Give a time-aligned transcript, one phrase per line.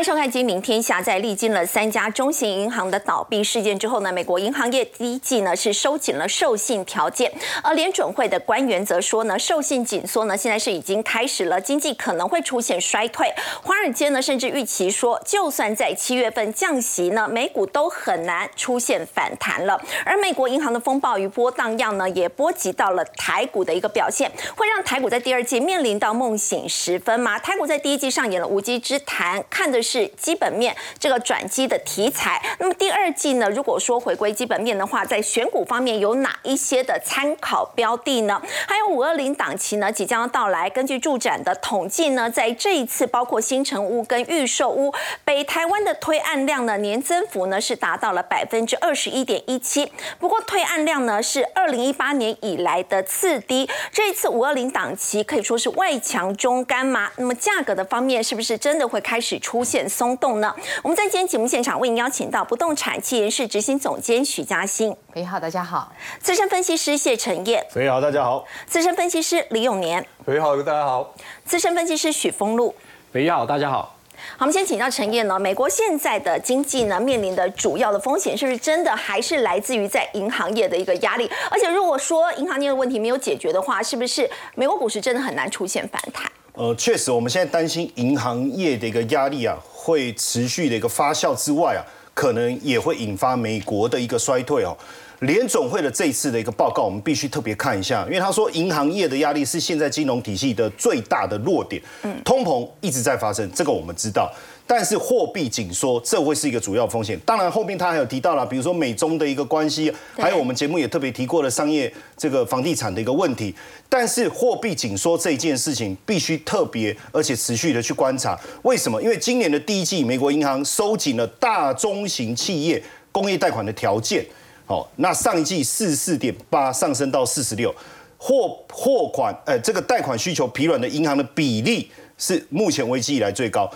[0.00, 0.98] 迎收看《金明天下》。
[1.04, 7.30] 在历经了三家中型银行的倒闭事件之后呢，美国银行业第一季呢是收紧了授信条件，
[7.62, 13.30] 而联准会的官员则说呢，授信紧缩呢现在是已经开始了，经济可能会出现衰退。
[13.62, 19.78] 华尔街呢甚至预期说，就算在七月份降息呢，美股都很难出现反弹了。
[20.06, 27.38] 而美国银行的风暴与波荡漾呢，也波及到了台股的一个表现，会让台股在第二季面临到梦醒时分吗？
[27.38, 29.78] 台股在第一季上演了无稽之谈，看的。
[29.89, 32.40] 是是基本面这个转机的题材。
[32.60, 33.50] 那么第二季呢？
[33.50, 38.40] 如果说回归基本面的话，在选股方面有哪一些的参考标的呢？
[38.68, 40.70] 还有五二零档期呢即将到来。
[40.70, 49.90] 根据住展的统计呢，在这一次包括新城屋跟预售屋，北台湾的推案量呢年增幅呢是达到了百分之二十一点一七。
[50.20, 53.68] 不过推案量呢是二零一八年以来的次低。
[53.90, 57.10] 这一次五二零档期可以说是外强中干嘛？
[57.16, 59.64] 那么价格的方面是不是真的会开始出？
[59.70, 60.54] 现松动呢？
[60.82, 71.14] 我们在今天节目现场为您邀请到不动产企研室执行总监许嘉欣，你好，大家好；资深分析师谢承业，你好，大家好；资深分析师李永年，你好，大家好；
[71.44, 72.74] 资深分析师许峰路，
[73.12, 73.96] 你好，大家好。
[74.36, 75.38] 好，我们先请教陈燕呢。
[75.38, 81.30] 美国现在的经济呢，面临的主要的风险，是不是真的还是来自于在银行业的一个压力？
[81.50, 86.30] 而且如果说银行业的问题没有解决的话，是不是美国股市真的很难出现反弹？
[86.54, 91.80] 呃，确实，我们现在担心银行业的一个压力啊，会持续的一个发酵之外啊，
[92.12, 94.76] 可能也会引发美国的一个衰退哦。
[95.20, 101.80] 联总会的这次的一个报告，我们必须特别看一下，因为他说银行业的压力是现在金融体系的最大的弱点。
[102.02, 104.32] 嗯，通膨一直在发生，这个我们知道。
[104.72, 107.18] 但是货币紧缩，这会是一个主要风险。
[107.26, 113.52] 当然后面他还有提到了，比如说美中的一个关系，还有我们节目也特别提过了商业这个房地产的一个问题。
[113.88, 118.38] 但是货币紧缩这一件事情，必须特别而且持续的去观察。
[118.62, 119.02] 为什么？
[119.02, 122.80] 因为今年的第一季，美国银行收紧了大中型企业
[123.10, 124.24] 工业贷款的条件。
[124.66, 127.74] 好，那上一季四十四点八上升到四十六，
[128.16, 133.68] 货货款呃这个贷款需求疲软的银行的比例是目前危机以来最高。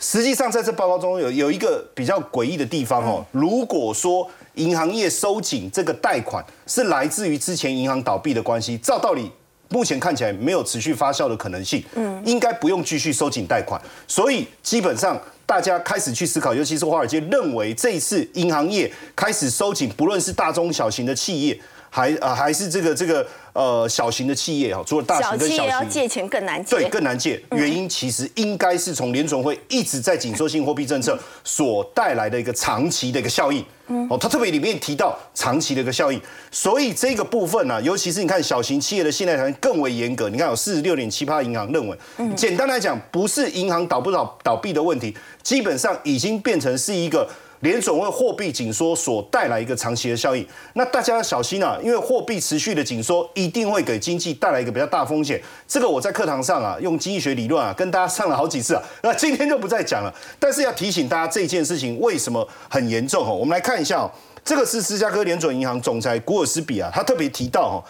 [0.00, 3.24] 实际上，在这报告中有有一个比较诡异的地方哦。
[3.32, 9.30] 如果说银行业收紧这个贷款是来自于之前银行倒闭的关系，照道理
[9.68, 13.80] 目前看起来没有持续发酵的可能性，嗯，应该不用继续收紧贷款。
[14.08, 21.60] 所以基本上大家开始去思考，尤其是华尔街认为这一次银行业开始收紧，不论是大中小型的企业。
[21.92, 27.42] 还呃还是这个这个呃小型的企业哈，除了大型跟小型，要借钱更难借，对更难借。
[27.52, 33.64] 原因其实应该是从联总会一直在紧缩性货币政策所带来的一个长期的一个效应。
[34.08, 36.20] 哦，他特别里面提到长期的一个效应，
[36.52, 40.28] 所以这个部分呢，尤其是你看小型企业的信贷条件更为严格。
[40.28, 41.98] 你看有四十六点七八银行认为，
[42.36, 47.28] 简单来讲，不是银行倒不倒倒闭的问题，基本上已经变成是一个。
[47.60, 55.40] 联总会货币紧缩所带来一个长期的效应，那大家要小心啊，因为货币持续的紧缩一定会给经济带来一个比较大风险。
[55.68, 60.14] 这个我在课堂上啊，用经济学理论啊，跟大家上了好几次啊， 那今天就不再讲了。
[60.38, 63.34] 但是要提醒大家这件事情为什么很严重哦？
[63.34, 64.10] 我们来看一下哦，
[64.42, 67.84] 这个是芝加哥联准银行总裁古尔斯比啊，他特别提到哦，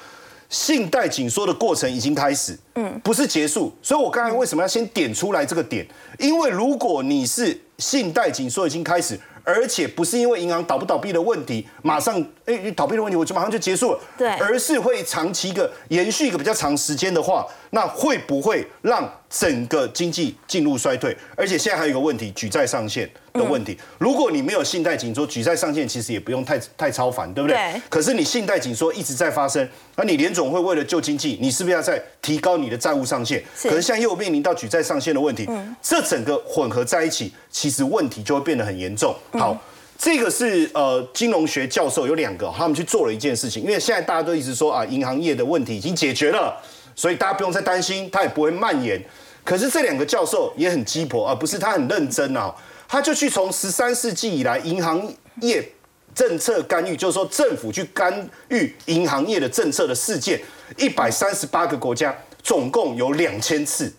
[0.49, 3.73] 信贷紧缩的过程已经开始，嗯，不是结束。
[3.81, 5.87] 所以我刚才为什么要先点出来这个点？
[6.19, 9.17] 因为如果你是信贷紧缩已经开始。
[9.45, 14.01] 而且不是因为银行倒不倒闭的问题，马上哎倒闭的问题，我就马上就结束了。
[14.17, 21.17] 对，而是会长期一个延续一个比较长时间的话，那会不会让整个经济进入衰退？
[21.37, 23.79] 而且现在还有一个问题，举债上限的问题。
[23.99, 27.57] 如果你没有信贷紧缩，举债上限其实也不用太太超凡，对不对？
[27.57, 27.83] 对。
[27.89, 29.67] 可是你信贷紧缩一直在发生，
[29.97, 33.43] 那你联总会为了救经济，你是不是要再提高你的债务上限？
[33.63, 35.49] 可是现在又面临到举债上限的问题，
[35.81, 39.15] 这整个混合在一起，其实问题就会变得很严重。
[39.33, 39.57] 好，
[39.97, 46.61] 这个是呃金融学教授有两个，他们去做了一件事情，因为现在大家都一直说啊，银行业的问题已经解决了，
[46.95, 49.03] 所以大家不用再担心，它也不会蔓延。
[49.45, 52.55] 可是这两个教授也很鸡婆啊，不是他很认真啊，
[52.87, 55.67] 他就去从十三世纪以来银行业
[56.15, 60.41] 政策干预，就是说政府去干预银行业的政策的事件，
[60.77, 63.93] 一百三十八个国家，总共有两千次。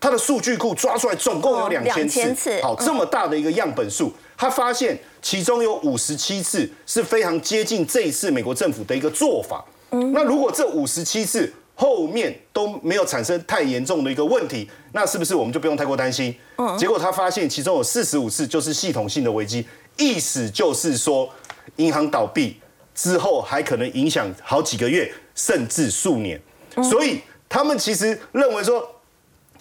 [0.00, 9.64] 他的数据库抓出来总共有两千次，好，这么大的一个样本数，他发现其中有五十七次是非常接近这一次美国政府的一个做法。
[9.90, 11.52] 那如果这五十七次
[11.82, 16.32] 后面都没有产生太严重的一个问题，那是不是我们就不用太过担心？
[16.78, 21.28] 结果他发现其中有四十五次就是系统性的危机，意思就是说
[21.78, 22.56] 银行倒闭
[22.94, 26.40] 之后还可能影响好几个月甚至数年，
[26.88, 28.88] 所以他们其实认为说。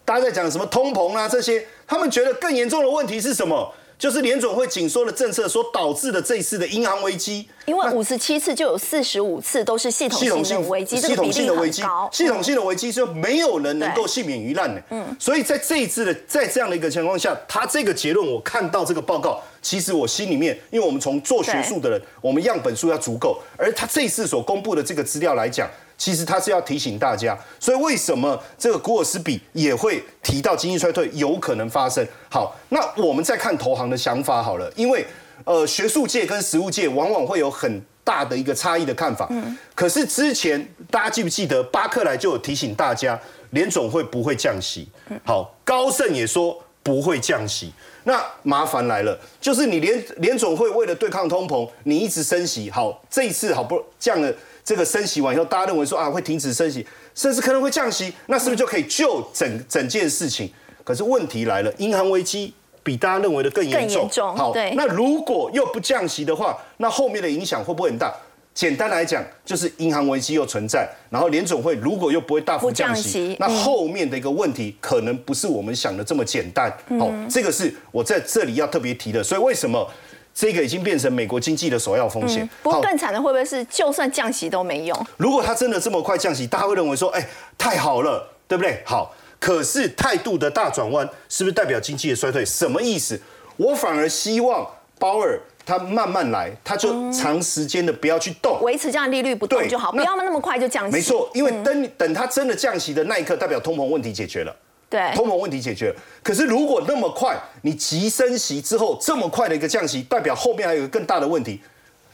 [0.03, 3.71] 大家在讲什么通膨啊这些，他们觉得更严重的问题是什么？
[4.01, 14.81] 就是联总会紧缩的政策所导致的这一次的银行危机，因为五十七次就有四十五次都是系统性的危机，系统性的危机，系统性的危机，就没有人能够幸免于难的。
[14.89, 25.69] 嗯，所以在这一次的在这样的一个情况下，他这个结论，我看到这个报告，其实我心里面，因为我们从做学术的人，我们样本数要足够，而他这一次所公布的这个资料来讲。
[26.01, 32.03] 其实他是要提醒大家，所以为什么这个古尔斯比也会提到经济衰退有可能发生？
[32.27, 35.05] 好，那我们再看投行的想法好了，因为
[35.43, 39.27] 呃学术界跟实务界往往会有很大的一个差异的看法。
[39.29, 39.55] 嗯。
[39.75, 43.19] 可是之前大家记不记得巴克莱就有提醒大家，
[43.51, 44.89] 联总会不会降息？
[45.23, 47.71] 好，高盛也说不会降息。
[48.05, 52.71] 那麻烦来了，就是你联联总会为了对抗通膨，你一直升息。
[52.71, 54.33] 好，这一次好不降了。
[54.63, 56.85] 这个升息完以后，大家认为说啊会停止升息，
[57.15, 60.49] 甚至可能会降息，那是不是就可以救整整件事情？
[60.83, 62.53] 可是问题来了，银行危机
[62.83, 64.09] 比大家认为的更严重。
[64.35, 68.13] 好，那如果又不降息的话，那后面的影响会不会很大？
[68.53, 76.69] 简单来讲，就是银行危机又存在，然后联总会如果又不会大幅降息，那后面的一个问题可能不是我们想的这么简单。
[76.99, 79.23] 好，这个是我在这里要特别提的。
[79.23, 79.89] 所以为什么？
[80.33, 82.47] 这个已经变成美国经济的首要风险。
[82.63, 85.07] 不过更惨的会不会是，就算降息都没用？
[85.17, 88.81] 如果它真的这么快降息，大家会认为说，哎，太好了，对不对？
[88.85, 92.45] 好，可是态度的大转弯，是不是代表经济的衰退？
[92.45, 93.19] 什么意思？
[93.57, 94.65] 我反而希望
[94.97, 100.91] 鲍尔他慢慢来，他就长时间的不要去动，维持这样利率不动就好，不要那么快就降息。
[100.91, 104.55] 没错，因为等等他真的降息的那一刻，代表通膨问题解决了。
[104.91, 105.95] 对，通膨问题解决。
[106.21, 111.61] 可是如果那么快，你急升息之后这么快的一个降息，代表后面还有一个更大的问题，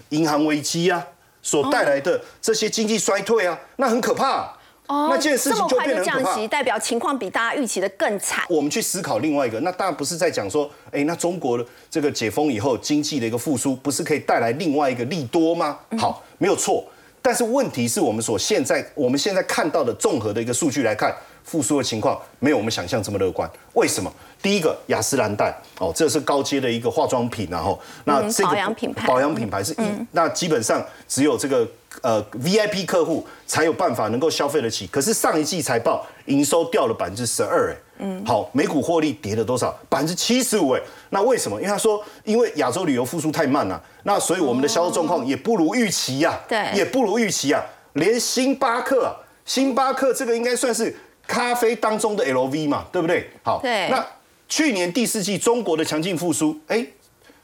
[0.09, 1.03] 银行危机啊，
[1.41, 4.53] 所带来的这些经济衰退啊，那很可怕。
[4.85, 8.45] 哦，那这件事情就变得降息，代表情况比大家预期的更惨。
[8.47, 15.79] 我们去思考另外一个，那当然不是在讲说，哎，那中国的这个解封以后经济的一个复苏，不是可以带来另外一个利多吗？
[15.97, 16.85] 好，没有错。
[17.21, 21.13] 但是问题是我们所现在我们现在看到的综合的一个数据来看。
[21.47, 24.11] 复苏的情况没有我们想象这么乐观，为什么？
[24.41, 31.65] 第一个雅诗兰黛哦，这是高阶的一个化妆品，然后那这个保养品牌，保养品牌是一，那基本上只有这个
[32.01, 34.85] 呃 VIP 客户才有办法能够消费得起。
[34.87, 39.73] 可是上一季财报营收掉了百分之十二，哎，嗯，好，每股获利跌了多少？
[39.87, 41.55] 百分之七十五，哎，那为什么？
[41.61, 47.63] 因为他说，因为亚洲旅游复苏太慢了，那所以我们的销售状况也不如预期呀，对，也不如预期啊，
[47.93, 49.15] 连星巴克，
[49.45, 50.93] 星巴克这个应该算是。
[51.27, 53.29] 咖啡当中的 LV 嘛，对不对？
[53.43, 53.89] 好，对。
[53.89, 54.03] 那
[54.47, 56.85] 去年第四季中国的强劲复苏，哎，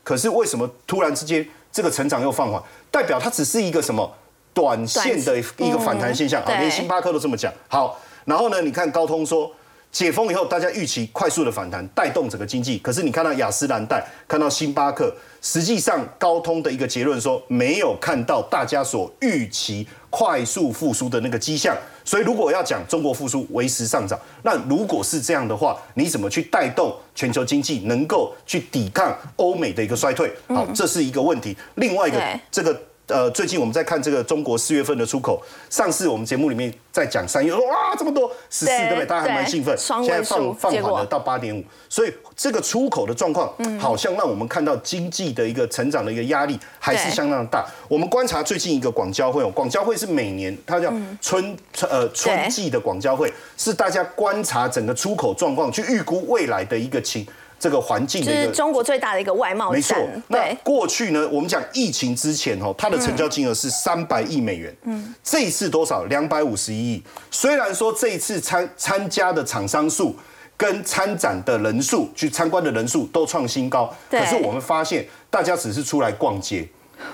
[0.04, 2.62] 可是为什么突然之间这个成长又放缓？
[2.90, 4.10] 代表它只是一个什么
[4.54, 6.58] 短线的一个反弹现象啊？
[6.60, 7.52] 连星巴克都这么讲。
[7.68, 9.52] 好，然后呢，你看高通说。
[9.94, 12.80] 解封以后，大家预期快速的反弹，带动整个经济。
[12.80, 21.78] 可是你看到雅诗兰黛，看到星巴克，实际上高通的一个结论说，没有看到大家所预期快速复苏的那个迹象。
[22.04, 30.34] 所以如果要讲中国复苏为时尚涨，那如果是这样的话，你怎么去带动全球经济能够去抵抗欧美的一个衰退？
[30.48, 31.56] 好，这是一个问题。
[31.76, 32.20] 另外一个
[32.50, 32.76] 这个。
[33.08, 39.06] 呃，最近我们在看这个中国四月份的出口，上次我们节目里面在讲三月，哇，这么多十四，对不对？
[39.06, 39.78] 大家还蛮兴奋。
[39.78, 47.66] 现在放放缓了到八点五，所以这个出口的状况，好像让我们看到经济的一个成长的一个压力还是相当大。
[47.90, 50.92] 我们观察最近一个广交会哦，广交会是每年它叫
[51.22, 51.56] 春
[51.90, 57.28] 呃春季的广交会，是大家观察整个出口状况，去预估未来的一个情。
[57.64, 59.96] 这个环境是中国最大的一个外贸没错。
[60.28, 64.76] 那过去呢，我们讲疫情之前哦，它的成交金额是三百亿美元。
[64.84, 66.04] 嗯，这一次多少？
[66.06, 67.02] 两百五十一亿。
[67.32, 70.14] 虽然说这一次参参加的厂商数
[70.58, 76.68] 跟参展的人数，去参观的人数都创新高，可是我们发现大家只是出来逛街，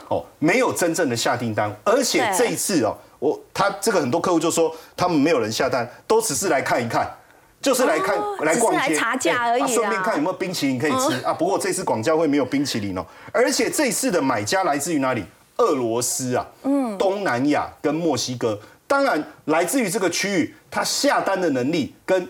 [0.08, 1.72] 哦，没有真正的下订单。
[1.84, 7.08] 而且这一次哦，我他这个很多客户就说，他们没有人下单，都只是来看一看。
[7.62, 11.34] 就是来看来逛街，查价而已顺便看有没有冰淇淋可以吃啊。
[11.34, 15.26] 不过这次广交会没有冰淇淋哦，而且这次的买家来自于哪里？
[15.58, 22.30] 俄罗斯啊，嗯，东南亚跟墨西哥，当然来自于这个区域，他下单的能力跟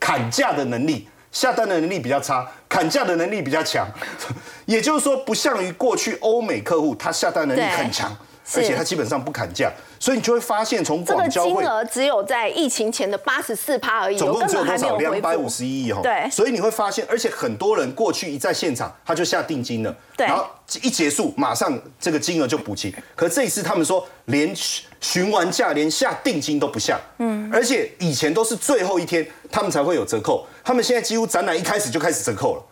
[0.00, 3.86] 砍价的能力，下单的能力比较差，砍价的能力比较强。
[4.66, 8.10] 也就是说，不像于过去欧美客户，他下单能力很强。
[8.54, 11.62] 而且它基本上不砍价，所以你就会发现从这个广交会。
[11.62, 14.96] 金额只有在疫情前的八十四趴而已，总共只有多少？
[14.98, 16.02] 两百五十一亿哈。
[16.02, 20.46] 对所以你会发现，而且很多人过去一在现场，他就下定金了，对然后
[20.82, 22.94] 一结束，马上这个金额就补齐。
[23.16, 24.54] 可这一次他们说，连
[25.00, 32.62] 询完价，连下定金都不下，嗯，而且以前都是最后一天他们才会有折扣，他们现在几乎展览一开始就开始折扣了。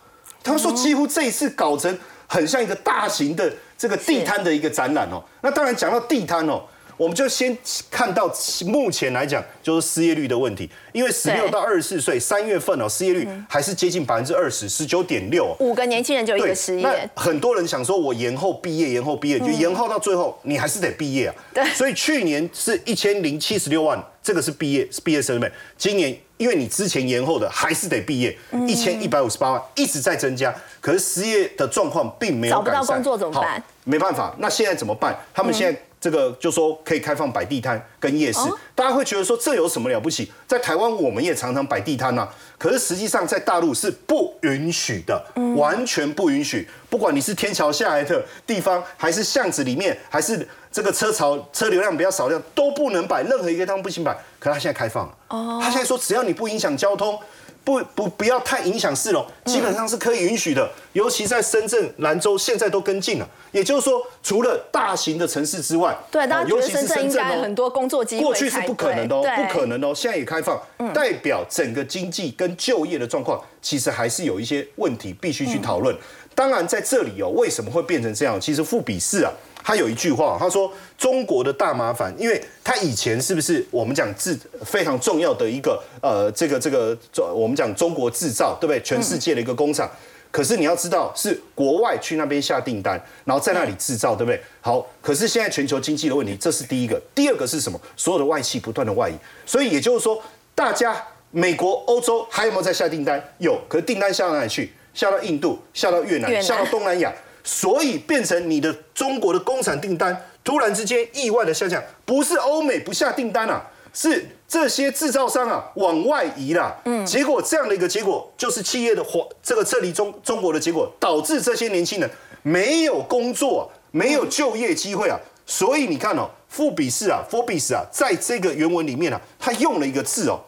[0.43, 3.51] 他们说几乎这一次搞成很像一个大型的
[3.83, 5.21] 这个地摊的一个展览哦。
[5.41, 6.63] 那当然讲到地摊哦。
[6.95, 7.57] 我们就先
[7.89, 8.31] 看到
[8.67, 15.53] 目前来讲，就是失业率的问题，因为十六到二十四岁三月份哦，失业率还是接近百分之二十，十九点六。
[15.59, 21.35] 五个年轻人就一对个失，那业，很多人想说，我延后毕业，延后毕业，就延后到最后，你还是得毕业啊。
[21.51, 25.51] 对所以去年是一千零七十六万，这个是毕业是毕业生们。
[25.75, 32.81] 今年因为你之前延后的，还是得毕业，嗯一千一百五十八万一直在增加，可是失业的状况并没有找不改善。
[32.85, 33.65] 到工作怎么办好？
[33.85, 35.17] 没办法，那现在怎么办？
[35.33, 40.29] 他们现在这个就说可以开放摆地摊跟夜市，哦大家会觉得说这有什么了不起？
[40.45, 46.67] 在台湾我们也常常摆地摊呐，可是实际上在大陆是不允许的，完全不允许。
[46.89, 54.13] 不管你是天桥下来的地方，还是巷子里面，还是这个车潮车流量比较少量，都不能摆，任何一个地方不行摆。
[54.39, 57.17] 可是他现在开放了，哦他现在说只要你不影响交通。
[57.65, 60.69] 不不不要太影响市容，基本上是可以允许的。
[60.91, 63.29] 尤其在深圳、兰州，现在都跟进了。
[63.53, 69.67] 也就是说，除了大型的城市之外，对，大家觉得深圳应该哦很多工作机会，过去是不可能的哦，不可。
[69.67, 70.61] 能哦，现在也开放，
[70.93, 75.95] 代表整个经济跟就业的状况，其实还是有一些问题必须去讨论。
[76.35, 78.37] 当然，在这里哦，为什么会变成这样？
[78.41, 79.31] 其实富比士啊，
[79.63, 86.97] 他有一句话，他说中国的大麻烦，因为他以前是不是我们讲制非常重要的一个呃，这个这个
[87.33, 88.81] 我们讲中国制造，对不对？
[88.81, 89.89] 全世界的一个工厂。
[90.29, 94.41] 可是你要知道，是国外去那边下订单，然后在那里制造，对不对？
[94.61, 96.99] 好，可是现在全球经济的问题，这是第一个。
[97.13, 97.79] 第二个是什么？
[97.95, 99.13] 所有的外企不断的外移，
[99.45, 100.19] 所以也就是说，
[100.55, 103.23] 大家美国、欧洲还有没有在下订单？
[103.37, 104.73] 有，可是订单下到哪里去？
[104.95, 113.61] 下到印度，下到，越南下到东南亚，所以变成你的中国的工厂订单突然之间意外的下降，不是欧美不下订单啊，
[113.93, 116.75] 是这些制造商啊往外移啦。
[116.85, 122.09] 嗯，结果这样的一个结果，就是企业的活这个撤离中中国的结果，导致这些年轻人
[122.41, 125.19] 没有工作，没有就业机会啊。
[125.45, 130.39] 所以你看哦，富比士啊 f o r b e s 啊，在这个原文里面啊，他用了一个字哦，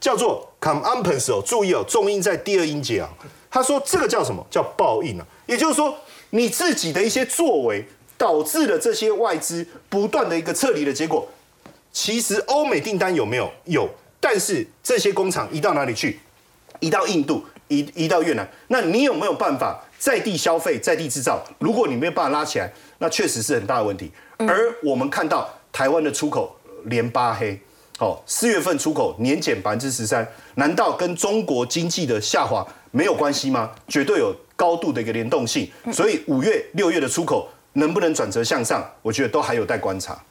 [0.00, 3.08] 叫做 e s 哦，注意哦，重音在第二音节啊。
[3.48, 4.44] 他说这个叫什么？
[4.50, 5.94] 叫报应啊，也就是说
[6.34, 7.84] 你自己的一些作为，
[8.16, 11.28] 导致了这些外资不断的一个撤离的结果。
[11.92, 13.50] 其实欧美订单有没有？
[13.66, 16.18] 有，但是这些工厂移到哪里去？
[16.80, 18.48] 移到印度，移移到越南。
[18.68, 21.44] 那你有没有办法在地消费、在地制造？
[21.58, 24.10] 如果你没有办法拉起来，那确实是很大的问题。
[24.38, 27.60] 而我们看到台湾的出口连八黑，
[27.98, 33.70] 哦，四月份出口年减百分之十三，难道跟中国经济的下滑没有关系吗？
[33.86, 35.70] 绝对有高度的一个联动性。
[35.92, 40.22] 所以五月、六月的出口能不能转折向上，我觉得都还有待观察。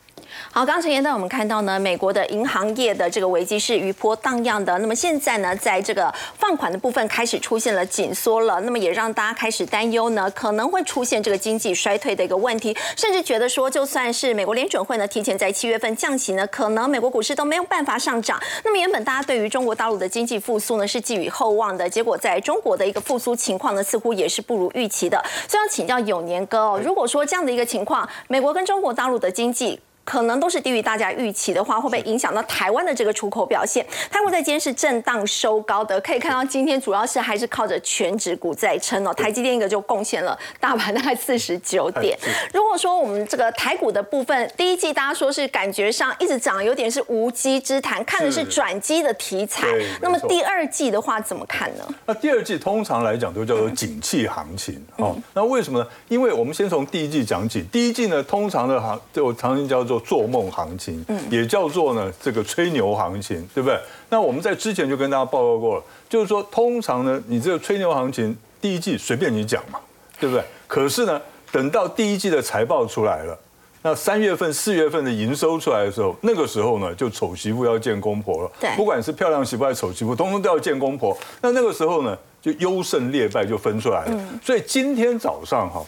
[0.53, 4.77] 好，刚才呢我们看到呢，美国的银行业的这个危机是余波荡漾的。
[4.79, 18.37] 那么现在呢，在这个放款的部分开始出现了紧缩了，那么也让大家开始担忧呢，可能会出现这个经济衰退的一个问题，甚至觉得说，就算是美国联准会呢提前在七月份降息呢，可能美国股市都没有办法上涨。
[18.65, 25.17] 那么原本大家对于中国大陆的经济复苏呢是寄予厚望的，结果在中国的一个复苏情况呢，似乎也是不如预期的。
[25.47, 29.79] 所以要请教永年哥哦，如果说这样的一个情况，美国跟中国大陆的经济。
[30.11, 33.85] 可能都是低于大家预期的话，会不会影响到台湾的这个出口表现？
[34.11, 39.13] 台股在今天是震荡收高的，可以看到今天主要是还是靠着全指股在撑哦。
[39.13, 42.19] 台积电一个就贡献了大盘大概四十九点。
[42.53, 49.65] 如果说我们这个台股的部分，第一季大家说是感觉上一直涨，有点是无稽之谈，看的是转机的题材。
[50.01, 51.87] 那么第二季的话怎么看呢？
[52.05, 55.15] 那第二季通常来讲都叫做景气行情哦。
[55.33, 55.87] 那为什么呢？
[56.09, 57.63] 因为我们先从第一季讲起。
[57.71, 63.79] 第一季呢，通常的行就常常叫做做梦行情，也叫做呢这个吹牛行情，对不对？
[64.09, 69.79] 那我们在之前就跟大家报告过了，就是说通常呢，你这个吹牛行情第一季随便你讲嘛，
[70.19, 70.43] 对不对？
[70.67, 73.37] 可是呢，等到第一季的财报出来了。
[73.83, 78.51] 那三月份、四月份的营收出来的时候，那个时候呢，就丑媳妇要见公婆了。
[78.59, 81.17] 对不管是漂亮媳妇还是丑媳妇，通通都要见公婆。
[81.41, 84.39] 那那个时候呢，就优胜劣败就分出来了。
[84.43, 85.83] 所以今天早上哈，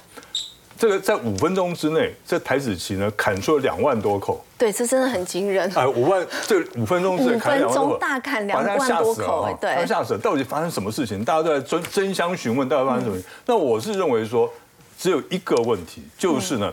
[0.83, 4.43] 这个在五分钟之内，这台子棋呢砍出了两万多口。
[4.57, 5.71] 对，这真的很惊人。
[5.75, 10.19] 哎，五万这五分钟之内砍两万多口，五分钟大砍两万多口哎对吓死了。
[10.19, 11.23] 到底发生什么事情？
[11.23, 13.31] 大家都在争争相询问，到底发生什么事情？
[13.45, 14.51] 那我是认为说，
[14.99, 16.69] 只有一个问题，就是呢，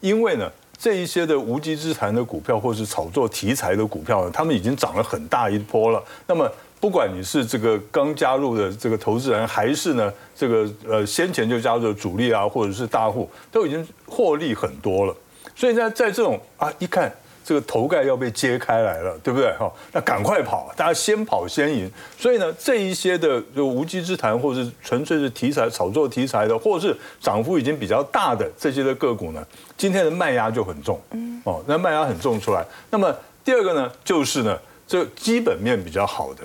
[0.00, 6.04] 因为呢，这一些的无稽之谈的股票，或是炒作题材的股票呢，他们已经涨了很大一波了。
[6.26, 6.46] 那么，
[6.84, 15.16] 不管你是这个刚加入的这个投资人，还是呢这个呃先前就加入的主力啊，或者是大户，都已经获利很多了。
[15.56, 17.10] 所以呢，在这种啊一看。
[17.46, 19.52] 这个头盖要被揭开来了，对不对？
[19.58, 21.90] 哈，那赶快跑，大家先跑先赢。
[22.18, 30.98] 所以呢，这一些的就无稽之谈，或者是纯粹是题材炒作题材的，或是涨幅已经比较大的这些的个股呢，今天的卖压就很重。
[31.10, 32.64] 嗯，哦，那卖压很重出来。
[32.88, 33.14] 那么
[33.44, 36.44] 第二个呢，就是呢，这基本面比较好的，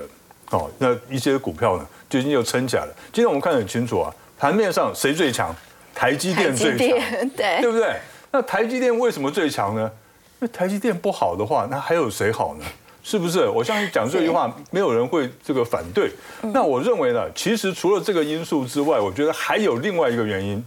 [0.52, 2.94] 哦，那一些股票呢，最近又撑起来了。
[3.14, 5.56] 今天我们看得很清楚啊，盘面上谁最强？
[5.94, 6.88] 台积电最强，
[7.36, 7.96] 对，对不对？
[8.32, 9.92] 那台积电为什么最强呢？
[10.40, 12.66] 那台积电不好的话，那还有谁好呢？
[13.04, 13.48] 是不是？
[13.48, 16.12] 我相信讲这句话，没有人会这个反对。
[16.54, 20.64] 那我认为呢，其实除了这个因素之外，我觉得还有另外一个原因，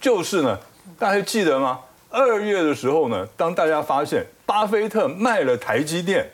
[0.00, 0.58] 就是呢，
[0.98, 1.80] 大家记得吗？
[2.10, 6.28] 二月的时候呢，当大家发现巴菲特卖了台积电，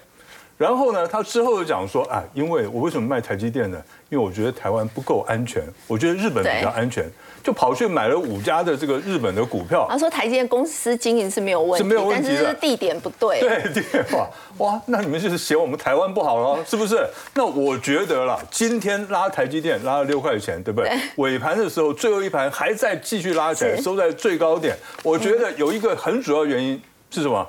[0.63, 3.83] 然后呢，他之后又讲说，啊，因为我为什么卖台积电呢？
[4.11, 7.05] 因为我觉得台湾不够安全，我觉得日本比较安全。
[7.43, 9.85] 就跑去买了五家的这个日本的股票。
[9.91, 13.41] 他说台积电公司经营是没有问题，是没有问题的，地点不对。
[13.41, 14.29] 对，地点哇
[14.59, 17.05] 哇，那你们就是嫌我们台湾不好了，是不是？
[17.35, 20.97] 那我觉得啦，今天拉台积电拉了六块钱，对不对？
[21.17, 24.77] 尾盘的时候，最后一盘还在继续拉起来，收在最高点。
[25.03, 27.45] 我觉得有一个很主要原因是什么？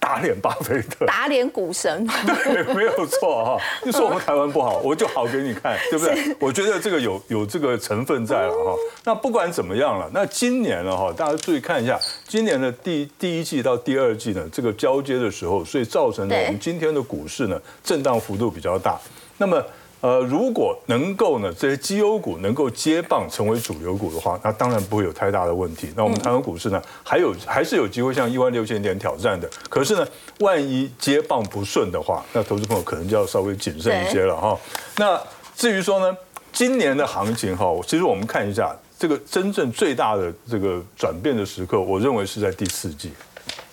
[0.00, 3.58] 打脸巴菲特，打脸股神， 对，没有错哈。
[3.84, 6.36] 你说我们台湾不好， 我就好给你看，对不对？
[6.40, 8.74] 我觉得这个有有这个成分在了哈。
[9.04, 18.98] 那不管怎么样了，那今年了哈，大家注意看一下，今年的第第一季到第二季呢，这个交接的时候，所以造成了我们今天的股市呢震荡幅度比较大。
[19.36, 19.62] 那么。
[20.00, 25.92] 呃，如果能够呢，这些绩优股能够接棒成为主流股的话，那当然不会有太大的问题。
[25.94, 29.48] 那我们台湾股市呢，还有还是有机会向一万六千点挑战的。
[29.68, 30.06] 可是呢，
[30.38, 34.58] 万一接棒不顺的话，那投资朋友可能就要稍微谨慎一些了哈。
[34.96, 35.20] 那
[35.54, 36.16] 至于说呢，
[36.50, 43.12] 今年的行情哈，其实我们看一下这个真正最大的这个转变的时刻，我认为是在第四季。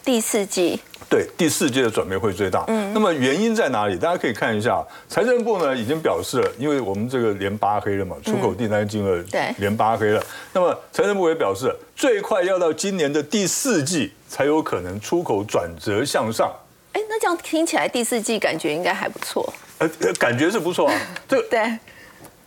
[0.08, 0.80] 第四季。
[1.10, 3.98] 对第四季的转变会最大，嗯，那么原因在哪里？
[3.98, 16.54] 大家可以看一下，财政部呢已经表示了，因为我们这个连八黑了嘛，出口订单金额对连八黑了，那么财政部也表示，最快要到今年的第四季才有可能出口转折向上。
[16.94, 19.90] 哎，那这样听起来第四季感觉应该还不错，呃，
[20.20, 20.96] 感觉是不错啊，
[21.28, 21.60] 这 对。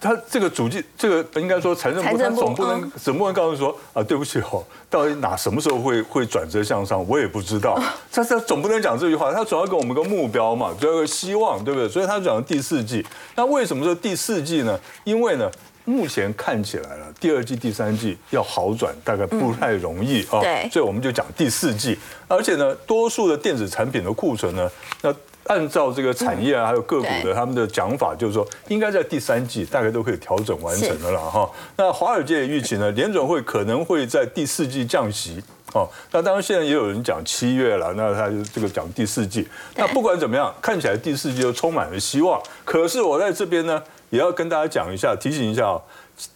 [0.00, 7.78] 他这个主计，这个应该说财政部，他总不能总不能告诉说啊，对不起哦，到底哪什么时候会会转折向上，我也不知道。
[8.10, 11.86] 他他总不能讲这句话，他总要给我们个目标嘛，要个希望，对不对？
[11.86, 13.04] 所以他讲第四季。
[13.36, 14.80] 那为什么说第四季呢？
[15.04, 15.50] 因为呢，
[15.84, 20.40] 目前看起来了，第二季、第三季要好转，大概不太容易啊。
[20.40, 20.66] 对。
[20.72, 24.70] 所以我们就讲第四季，而且呢，多数的电子产品的库存呢，
[25.02, 25.14] 那。
[25.50, 31.50] 按照这个产业啊，还有个股的他们的讲法，就是说应该在第三季大概都可以调整完成的了哈。
[31.76, 35.88] 那华尔街预期呢，联准会可能会在第四季降息哦。
[36.12, 39.48] 那当然现在也有人讲七月了，那他就这个讲第四季。
[39.74, 42.40] 那不管怎么样，看起来第四季都充满了希望。
[42.64, 45.82] 可是我在这边呢，也要跟大家讲一下，提醒一下哦，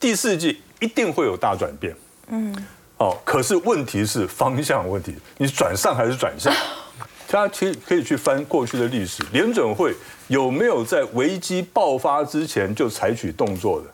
[0.01, 1.95] 第四季一定会有大转变。
[2.27, 2.53] 嗯。
[2.99, 6.53] 哦，可是问题是方向问题，你转上还是转下？
[7.35, 9.93] 大家可以可以去翻过去的历史，联准会
[10.29, 13.87] 有没有在危机爆发之前就采取动作的？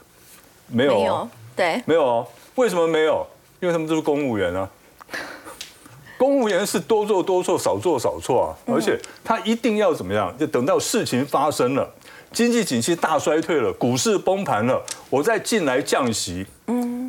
[0.67, 2.27] 没有，没有，对，没有哦。
[2.57, 3.27] 为什么没有？
[3.61, 4.69] 因为他们都是公务员啊。
[6.19, 8.49] 公务员是多做多错，少做少错啊。
[8.71, 10.37] 而且他一定要怎么样？
[10.37, 11.91] 就等到事情发生了，
[12.31, 16.45] 经济景气大衰退了，股市崩盘了，我再进来降息。
[16.67, 17.00] 嗯。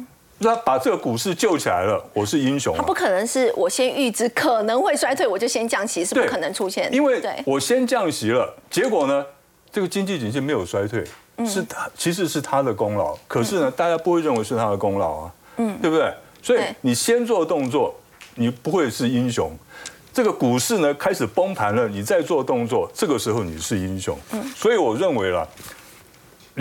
[0.44, 2.76] 那把这个股市救起来了，我是英雄。
[2.76, 6.92] 他不可能是我先预知可能会衰退，我就先降息，是不可能出现。
[6.92, 9.24] 因为我先降息了，结果呢，
[9.72, 11.04] 这个经济景气没有衰退，
[11.46, 13.16] 是他其实是他的功劳。
[13.28, 16.12] 可是呢，大家不会认为是他的功劳啊，嗯，对不对？
[16.42, 17.94] 所以你先做动作，
[18.34, 19.52] 你不会是英雄。
[20.12, 24.18] 这个股市呢开始崩盘了，你再做动作，这个时候你是英雄。
[24.32, 25.48] 嗯，所以我认为了。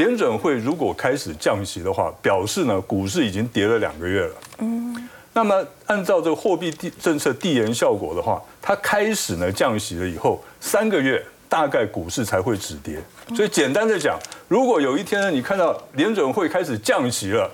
[0.00, 4.34] 联准会如果开始降息的话，表示呢股市已经跌了两个月了。
[4.60, 12.98] 嗯，那么按照这个货币地政策递延效果的话，它开始呢降息了以后，三个月大概股市才会止跌。
[13.36, 17.50] 所以简单的讲，如果有一天呢你看到联准会开始降息了，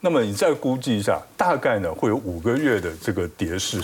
[0.00, 3.78] 那么你再估计一下，大概呢会有五个月的这个跌势。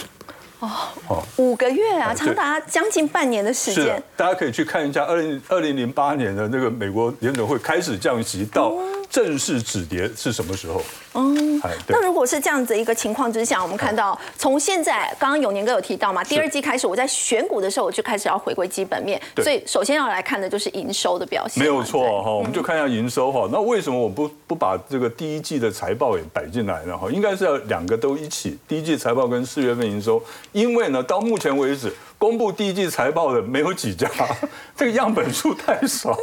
[1.09, 4.01] 哦，五个月啊，长达将近半年的时间。
[4.17, 8.73] 大家可以去看一下二零二零零八年的那个美国联准会开始降息到
[9.13, 10.83] 正式止跌是什么时候？
[11.15, 21.63] 嗯那如果是这样子一个情况之下，我们看到从现在刚刚永年哥有提到嘛，第二季开始我在选股的时候，我就开始要回归基本面，所以首先要来看的就是营收的表现。
[21.63, 23.47] 没有错哈，我们就看一下营收哈。
[23.53, 26.97] 那为什么我不不把这个第一季的财报也摆进来呢？
[26.97, 30.23] 哈，应该是要两个都一起，第一季财报跟四月份营收。
[30.53, 34.09] 因为呢，到目前为止公布第一季财报的没有几家，
[34.75, 36.19] 这个样本数太少。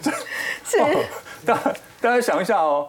[0.00, 0.10] 这
[0.64, 0.78] 是
[1.46, 2.88] 大家大家想一下哦，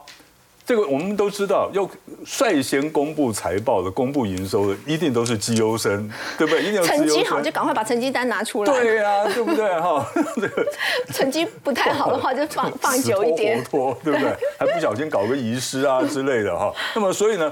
[0.65, 1.87] 这个我们都知道，要
[2.25, 6.61] 率先公布财报的、公布营收的，一定都是绩优生，对不对？
[6.63, 10.05] 一定要成绩好就赶快把成绩单拿出来，对呀、对不对哈？
[10.35, 10.67] 这个
[11.13, 14.35] 成绩不太好的话就放放久一点拖，对不对？
[14.59, 16.73] 还不小心搞个遗失啊之类的哈。
[16.95, 17.51] 那么所以呢，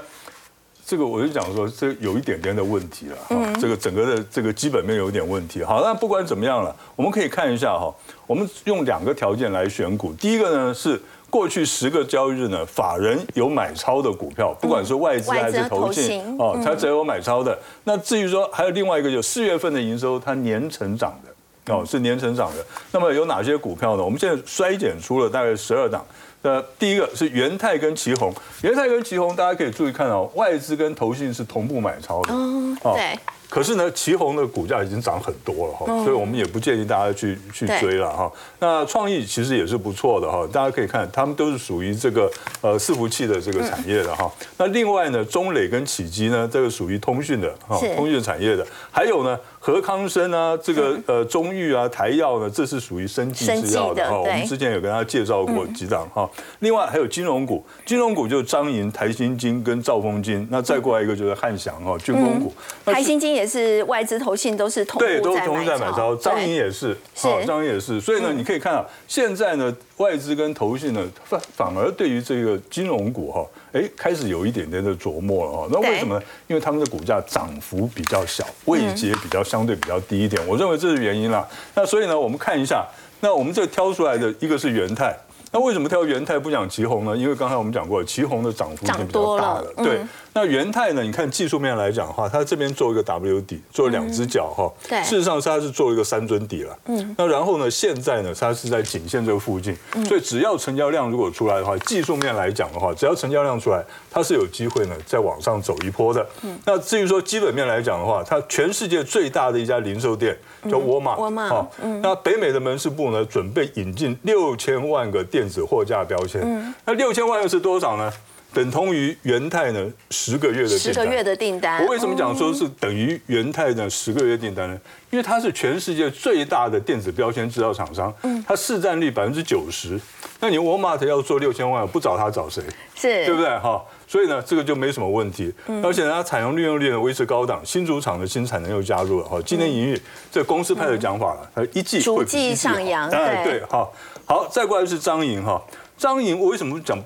[0.86, 3.54] 这个我就讲说，这有一点点的问题了哈。
[3.60, 5.64] 这个整个的这个基本面有一点问题。
[5.64, 7.94] 好，那不管怎么样了，我们可以看一下哈。
[8.28, 11.02] 我们用两个条件来选股，第一个呢是。
[11.28, 17.58] 过去十个交易日呢，法人有买超的股票，不管是外资还是投信哦，它只有买超的。
[17.84, 21.74] 那至于说还有另外一个，就四月份的营收，它年成长的。
[21.74, 22.66] 哦，是年成长的。
[22.94, 24.04] 那么有哪些股票呢？
[24.04, 26.06] 我们现在衰减出了大概十二档。
[26.46, 28.32] 呃，第一个是元泰跟旗宏，
[28.62, 32.32] 元泰跟旗宏大家可以注意看哦，外资跟投信是同步买超的。
[32.32, 33.18] 嗯，哦对，
[33.50, 38.32] 可是呢，旗宏的股价已经涨很多了哈，所以我们也不建议大家去去追了哈。
[38.60, 42.32] 那创意其实也是不错的哈，大家可以看，他们都是属于这个
[42.62, 44.32] 呃伺服器的这个产业的哈。
[44.58, 48.64] 那另外呢，中磊跟启基呢，这个属于通讯的哈是，通讯产业的。
[48.92, 54.16] 还有呢，和康生啊，这个呃中裕啊、台药呢，这是属于生技制药的哈。
[54.16, 56.30] 我们之前有跟大家介绍过几档哈。
[56.60, 62.54] 另外还有金融股，金融股就是张银、台新金跟兆丰金，那再过来一个就是汉翔哈，军工股。
[62.86, 75.68] 台新金也是外资投信都是同对，步都同在买步在买超，张银对也是，是好，张银也是，所以呢，你可以看到现在呢，外资跟投信呢，反反而对于这个金融股哈，哎，开始有一点点的琢磨了哈。
[75.72, 76.24] 那为什么呢？
[76.48, 81.48] 因为他们的股价涨幅比较小，位阶比较相对比较低一点，我认为这是原因啦。
[81.74, 82.86] 那所以呢，我们看一下，
[83.22, 85.16] 那我们这挑出来的一个是元泰。
[85.56, 87.16] 那为什么挑元泰不讲旗宏呢？
[87.16, 89.74] 因为刚才我们讲过，旗宏的涨幅已经比较大了。
[89.78, 91.02] 对嗯，那元泰呢？
[91.02, 94.70] 你看技术面来讲的话，它这边做一个 W 底，做两只脚哈。
[94.90, 96.78] 对事实上它是做一个三尊底了。
[96.88, 97.16] 嗯。
[97.18, 99.74] 那然后呢，现在呢，它是在颈线这个附近，
[100.06, 106.28] 所以只要成交量如果出来的话，技术面来讲的话，只要成交量出来，它是有机会呢再往上走一波的。
[106.42, 106.60] 嗯。
[106.66, 110.38] 那至于说基本面来讲的话，它全世界最大的一家零售店
[110.70, 111.16] 叫沃尔玛。
[111.18, 116.74] 沃尔玛好那北美的门市部呢，准备引进六千万个电子货架标签。
[116.86, 118.12] 那六千万又是多少呢？
[118.56, 121.84] 等同于元泰呢十个月的十个月的订单。
[121.84, 124.80] 我为什么讲说是等于元泰呢十个月订单呢？
[125.12, 128.14] 因为它是全世界最大的电子标签制造厂商，
[128.48, 130.00] 它市占率百分之九十。
[130.40, 132.62] 那你沃尔玛要做六千万，不找他找谁？
[132.96, 133.50] 是，对不对？
[133.60, 135.54] 哈，所以呢，这个就没什么问题。
[135.68, 139.42] 嗯而且呢，它采用利用率呢维持高档，新主厂的新产能又加入了哈。
[139.46, 143.94] 今年营运，这公司派的讲法了，它一季逐会一季上扬哎，对对，好，
[144.26, 145.62] 好，再过来是张营哈，
[145.98, 146.98] 张营我为什么讲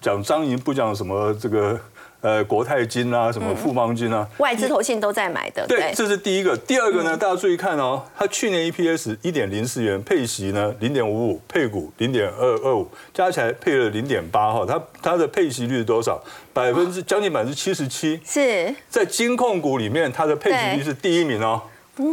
[0.00, 1.78] 讲张营不讲什么这个
[2.20, 4.26] 呃国泰金啊，什么富邦金啊？
[4.38, 5.66] 外资投信都在买的。
[5.66, 6.56] 对，这是第一个。
[6.56, 14.64] 第二个呢，大家注意看哦，它去年 EPS 一点零四元，配息呢零点五五，配股零点二二五，加起来配了零点八哈。
[14.66, 16.22] 它它的配息率是多少？
[16.52, 18.20] 百分之将近百分之七十七。
[18.24, 21.62] 是在金控股里面，它的配息率是第一名哦。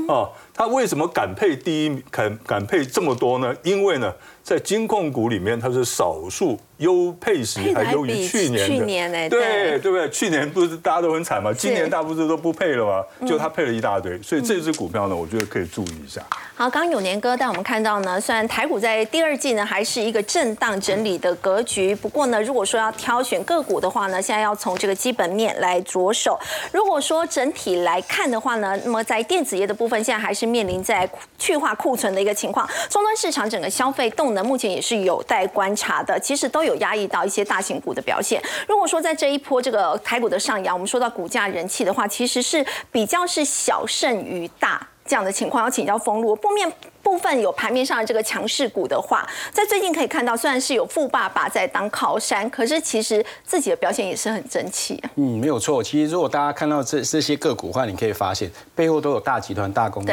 [0.08, 3.56] 哦，它为什么敢配第一名，敢敢配这么多呢？
[3.62, 4.12] 因为呢，
[4.44, 8.68] 在金控股里面，它是少数优配时还还优于去年的。
[8.68, 10.10] 去年哎对对对不对？
[10.10, 16.22] 去年不是大家都很惨吗，今年大部分都不配了吗，就他配了一大堆，所以这只股票呢，我觉得可以注意一下。
[16.58, 26.40] 好，刚刚永年哥带我们看到呢，虽然台股在第二季呢还是一个震荡整理的格局，不过呢，如果说要挑选个股的话呢，现在要从这个基本面来着手。
[26.72, 38.42] 如果说整体来看的话呢，那么在电子业的部分，现在还是面临在去化库存的一个情况，终端市场整个消费动能目前也是有待观察的，其实都有压抑到一些大型股的表现。
[38.68, 44.88] 如果说在这一波这个台股的上扬，我们说到股价人气的话，其实是比较是小胜于大。
[45.08, 46.36] 这样的情况要请教封路。
[46.36, 46.68] 部面
[47.04, 49.24] 部分有盘面上的这个强势股的话，
[49.54, 55.00] 在最近可以看到，虽然是有富爸爸在当靠山，可是其实自己的表现也是很争气。
[55.14, 55.84] 嗯，没有错。
[55.84, 60.12] 其实如果大家看到这这些个股的话，你可以发现背后都有大集团、大公司，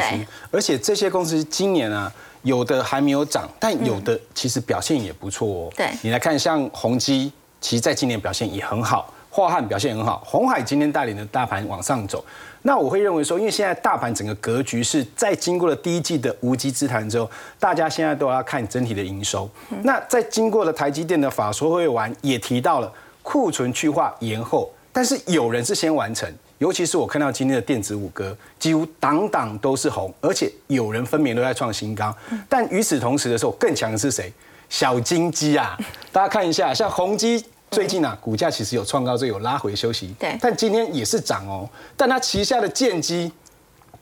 [0.51, 2.11] 而且这些公司今年啊，
[2.43, 5.73] 有的还没有涨，但有的其实表现也不错哦。
[5.75, 9.11] 对你来看，像宏基，其实在今年表现也很好。
[9.29, 12.23] 华汉表现很好，红海今天带领的大盘往上走。
[12.61, 17.27] 那我会认为说，因为现在大盘整个格局是在经过了第一季的无稽之谈之后，
[17.59, 19.49] 大家现在都要看整体的营收。
[19.81, 26.31] 那在经过了台积电的法说会完，也提到了库存去化延后，但是有人是先完成。
[26.59, 32.15] 尤其是我看到今天的电子五哥，几乎档档都是红，而且有人分明都在创新高。
[32.47, 34.31] 但与此同时的时候，更强的是谁？
[34.69, 35.77] 小金鸡啊！
[36.11, 40.15] 大家看一下，像宏基最近啊，股价其实有创高，之后有拉回休息。
[40.19, 40.37] 对。
[40.41, 43.31] 但今天也是涨哦，但它旗下的建机。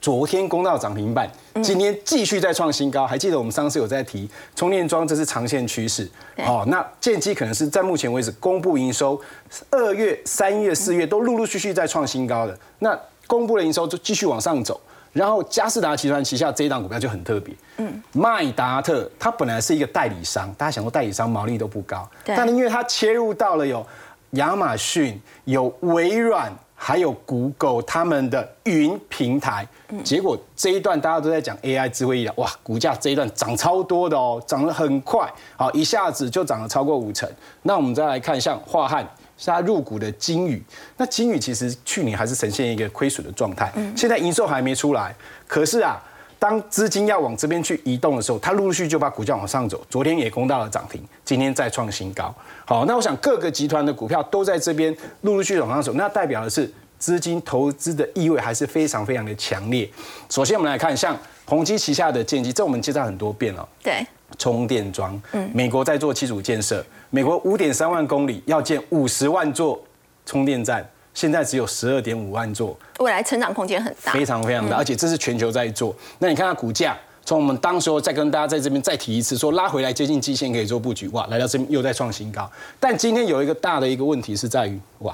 [0.02, 3.06] 昨天攻到涨停板，今天继续再创新高。
[3.06, 6.10] 还记得我们上次有在提充电桩，这是长线趋势。
[6.40, 9.22] 哦，那建机可能是在目前为止公布营收，
[9.70, 12.58] 二月、三月、四月都陆陆续续在创新高的。
[12.80, 14.82] 那公布了营收就继续往上走。
[15.14, 23.86] 然后嘉士达集团旗下这一档股票就很特别，嗯，麦达特它本来是一个代理商，大家想说代理商毛利都不高，但因为它切入到了有
[24.32, 26.52] 亚马逊、有微软。
[26.84, 29.68] 还有 Google 他们的云平台，
[30.04, 37.30] 结果这一段大家都在讲 AI 智慧医疗，哇，股价这一段涨超多的哦，涨得很快，好，一下子就涨了超过五成。
[37.62, 40.64] 那我们再来看像华汉，是它入股的金宇，
[40.98, 45.16] 那金宇其实去年还是呈现一个亏损的状态，现在营收还没出来，
[45.48, 46.02] 可是啊。
[46.42, 49.80] 当资金要往这边去移动的时候，它陆陆续就把股价往上走。
[49.88, 52.34] 昨天也攻到了涨停，今天再创新高。
[52.66, 59.88] 好，那我想各个集团的股票都在这边陆陆续续往上走，那代表的是资金投资的意味还是非常非常的强烈。
[60.32, 63.70] 首先我们来看，像宏基旗下的建机，这我们介绍很多遍了。
[63.84, 64.04] 对，
[64.40, 69.80] 充电桩，嗯，美国在做基础建设，美国五点三万公里要建五十万座
[70.26, 70.90] 充电站。
[71.14, 75.94] 现在只有十二点五万座，未来成长空间很大，非常非常大，而且这是全球在做。
[76.20, 82.50] 那你看它股价，从我们当时候再跟大家在这边再提一次，说拉回来接近基线可以做布局，哇，来到这边又在创新高。
[82.80, 85.14] 但今天有一个大的一个问题是在于，哇，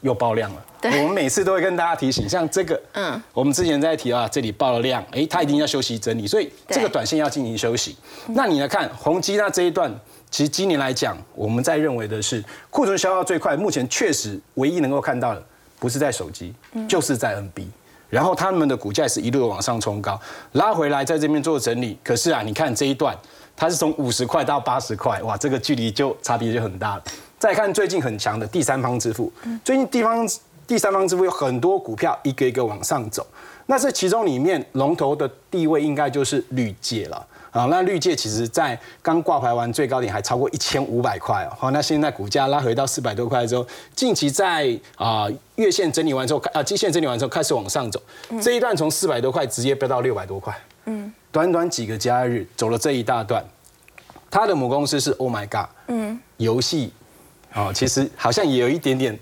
[0.00, 0.64] 又爆量了。
[0.82, 7.96] 我们每次都会跟大家提醒，像这个，嗯，我们之前在提啊，这里爆了量，哎，它一定要休息整理，所以这个短线要进行休息。
[8.28, 9.94] 那你来看宏基那这一段。
[10.34, 15.40] 其实今年来讲，我们在认为的是库存消耗最快，目前确实唯一能够看到的，
[15.78, 16.52] 不是在手机，
[16.88, 17.68] 就是在 NB。
[18.10, 20.20] 然后他们的股价是一路往上冲高，
[20.54, 21.96] 拉回来在这边做整理。
[22.02, 23.16] 可是啊，你看这一段，
[23.54, 27.04] 它是从五十块到八十块，哇，这个距离就差别就很大了。
[27.38, 30.28] 再看最近很强的第三方支付，最近地方
[30.66, 33.24] 第三方支付有很多股票一个一个往上走，
[33.66, 37.24] 那这其中里面龙头的地位应该就是绿界了。
[37.54, 43.64] 啊，那绿界其实在刚挂牌完最高点还超过一千五百块哦，好，那现在股价拉回到四百多块之后，
[43.94, 48.02] 近期在啊月线整理完之后，啊季线整理完之后开始往上走，
[48.42, 50.52] 这一段从四百多块直接飙到六百多块，
[50.86, 53.44] 嗯，短短几个交易日走了这一大段，
[54.28, 56.92] 它的母公司是 Oh My God，嗯，游戏。
[57.56, 59.16] 哦，其实好像也有一点点，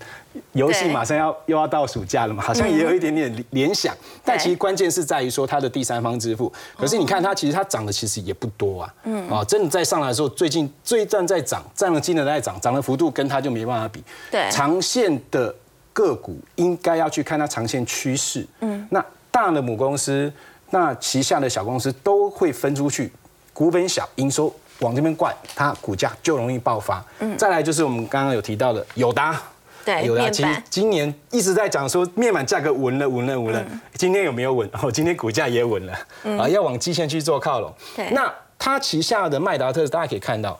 [0.53, 3.95] 游戏马上要又要到暑假了嘛，好像也有一点点联想。
[4.23, 6.51] 但其实关键是在于说它的第三方支付。
[6.77, 8.93] 可是你看它其实它涨的其实也不多啊。
[9.03, 9.29] 嗯。
[9.29, 14.03] 啊，真的在上来的时候，最近最站在涨，占了金额在涨，涨的幅度跟它就没办法比。
[14.31, 14.49] 对。
[14.51, 15.53] 长线的
[15.91, 18.45] 个股应该要去看它长线趋势。
[18.61, 18.87] 嗯。
[18.89, 20.31] 那大的母公司，
[20.69, 23.11] 那旗下的小公司都会分出去，
[23.53, 24.53] 股本小，营收。
[24.79, 27.01] 往这边灌，它股价就容易爆发。
[27.19, 29.39] 嗯，再来就是我们刚刚有提到的友达，
[29.85, 33.65] 对，有啦其实今年一直在讲说面板价格稳了，稳了，稳了。
[33.95, 34.69] 今天有没有稳？
[34.81, 35.93] 哦，今天股价也稳了。
[36.37, 37.73] 啊，要往基线去做靠拢。
[37.95, 40.59] 对，那它旗下的麦达特，大家可以看到。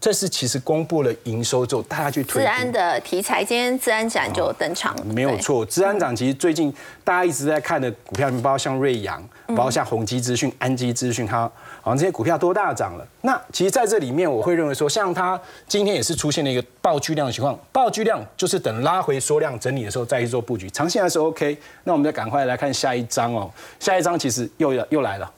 [0.00, 2.40] 这是其实公布了营收之后，大家去推。
[2.40, 5.04] 治安的题材，今天治安展就登场了。
[5.04, 11.50] 没有错，治安展其实最近大家一直在看的股票，包括像瑞阳，包括像宏基资讯、安基资讯，它
[11.82, 13.06] 好像这些股票都大涨了。
[13.22, 21.56] 那其实在这里面，我会认为说，像它今天也是出现了一个爆巨量的情况，爆巨量就是等拉回缩量整理的时候再去做布局，长线还是 OK。
[21.84, 25.30] 那我们再赶快来看下一章哦，下一章其实又又来了，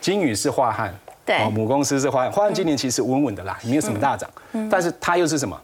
[0.00, 0.94] 金宇是化汉。
[1.24, 4.30] 对，母公司是华华今年其实稳稳的啦，没有什么大涨，
[4.70, 5.60] 但是它又是什么？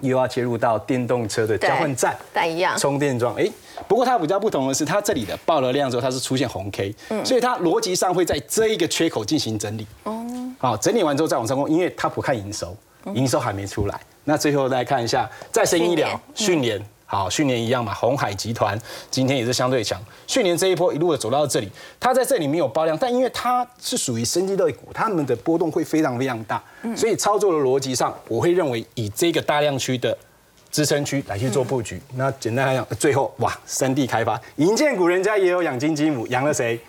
[0.00, 2.16] 又要切入到电动车的交换站，
[2.48, 3.34] 一样充电桩。
[3.34, 3.46] 哎，
[3.88, 9.86] 不过它比较不同的是，它这里的爆了量之后，它是出现红 K，所以它逻辑上会在这一个缺口进行整理。
[10.04, 10.24] 哦，
[10.58, 12.76] 好，整理完之后再往上攻，因为它不看营收，
[13.14, 14.00] 营收还没出来。
[14.24, 16.80] 那最后再看一下再生医疗、训练。
[17.06, 20.00] 好，去年一样嘛，红海集团今天也是相对强。
[20.28, 26.62] 去年这一波一路的走到这里，它在这里没有爆量，但因为它是属于生机类股，它们的波动会非常非常大，
[26.96, 30.16] 所以操作的逻辑上，我会认为以这个大量区的
[30.70, 32.00] 支撑区来去做布局。
[32.14, 36.80] 那简单来讲，最后哇，三地开发，银建股人家也有养金鸡母，养了谁？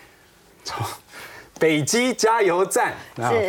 [1.60, 2.92] 北基加油站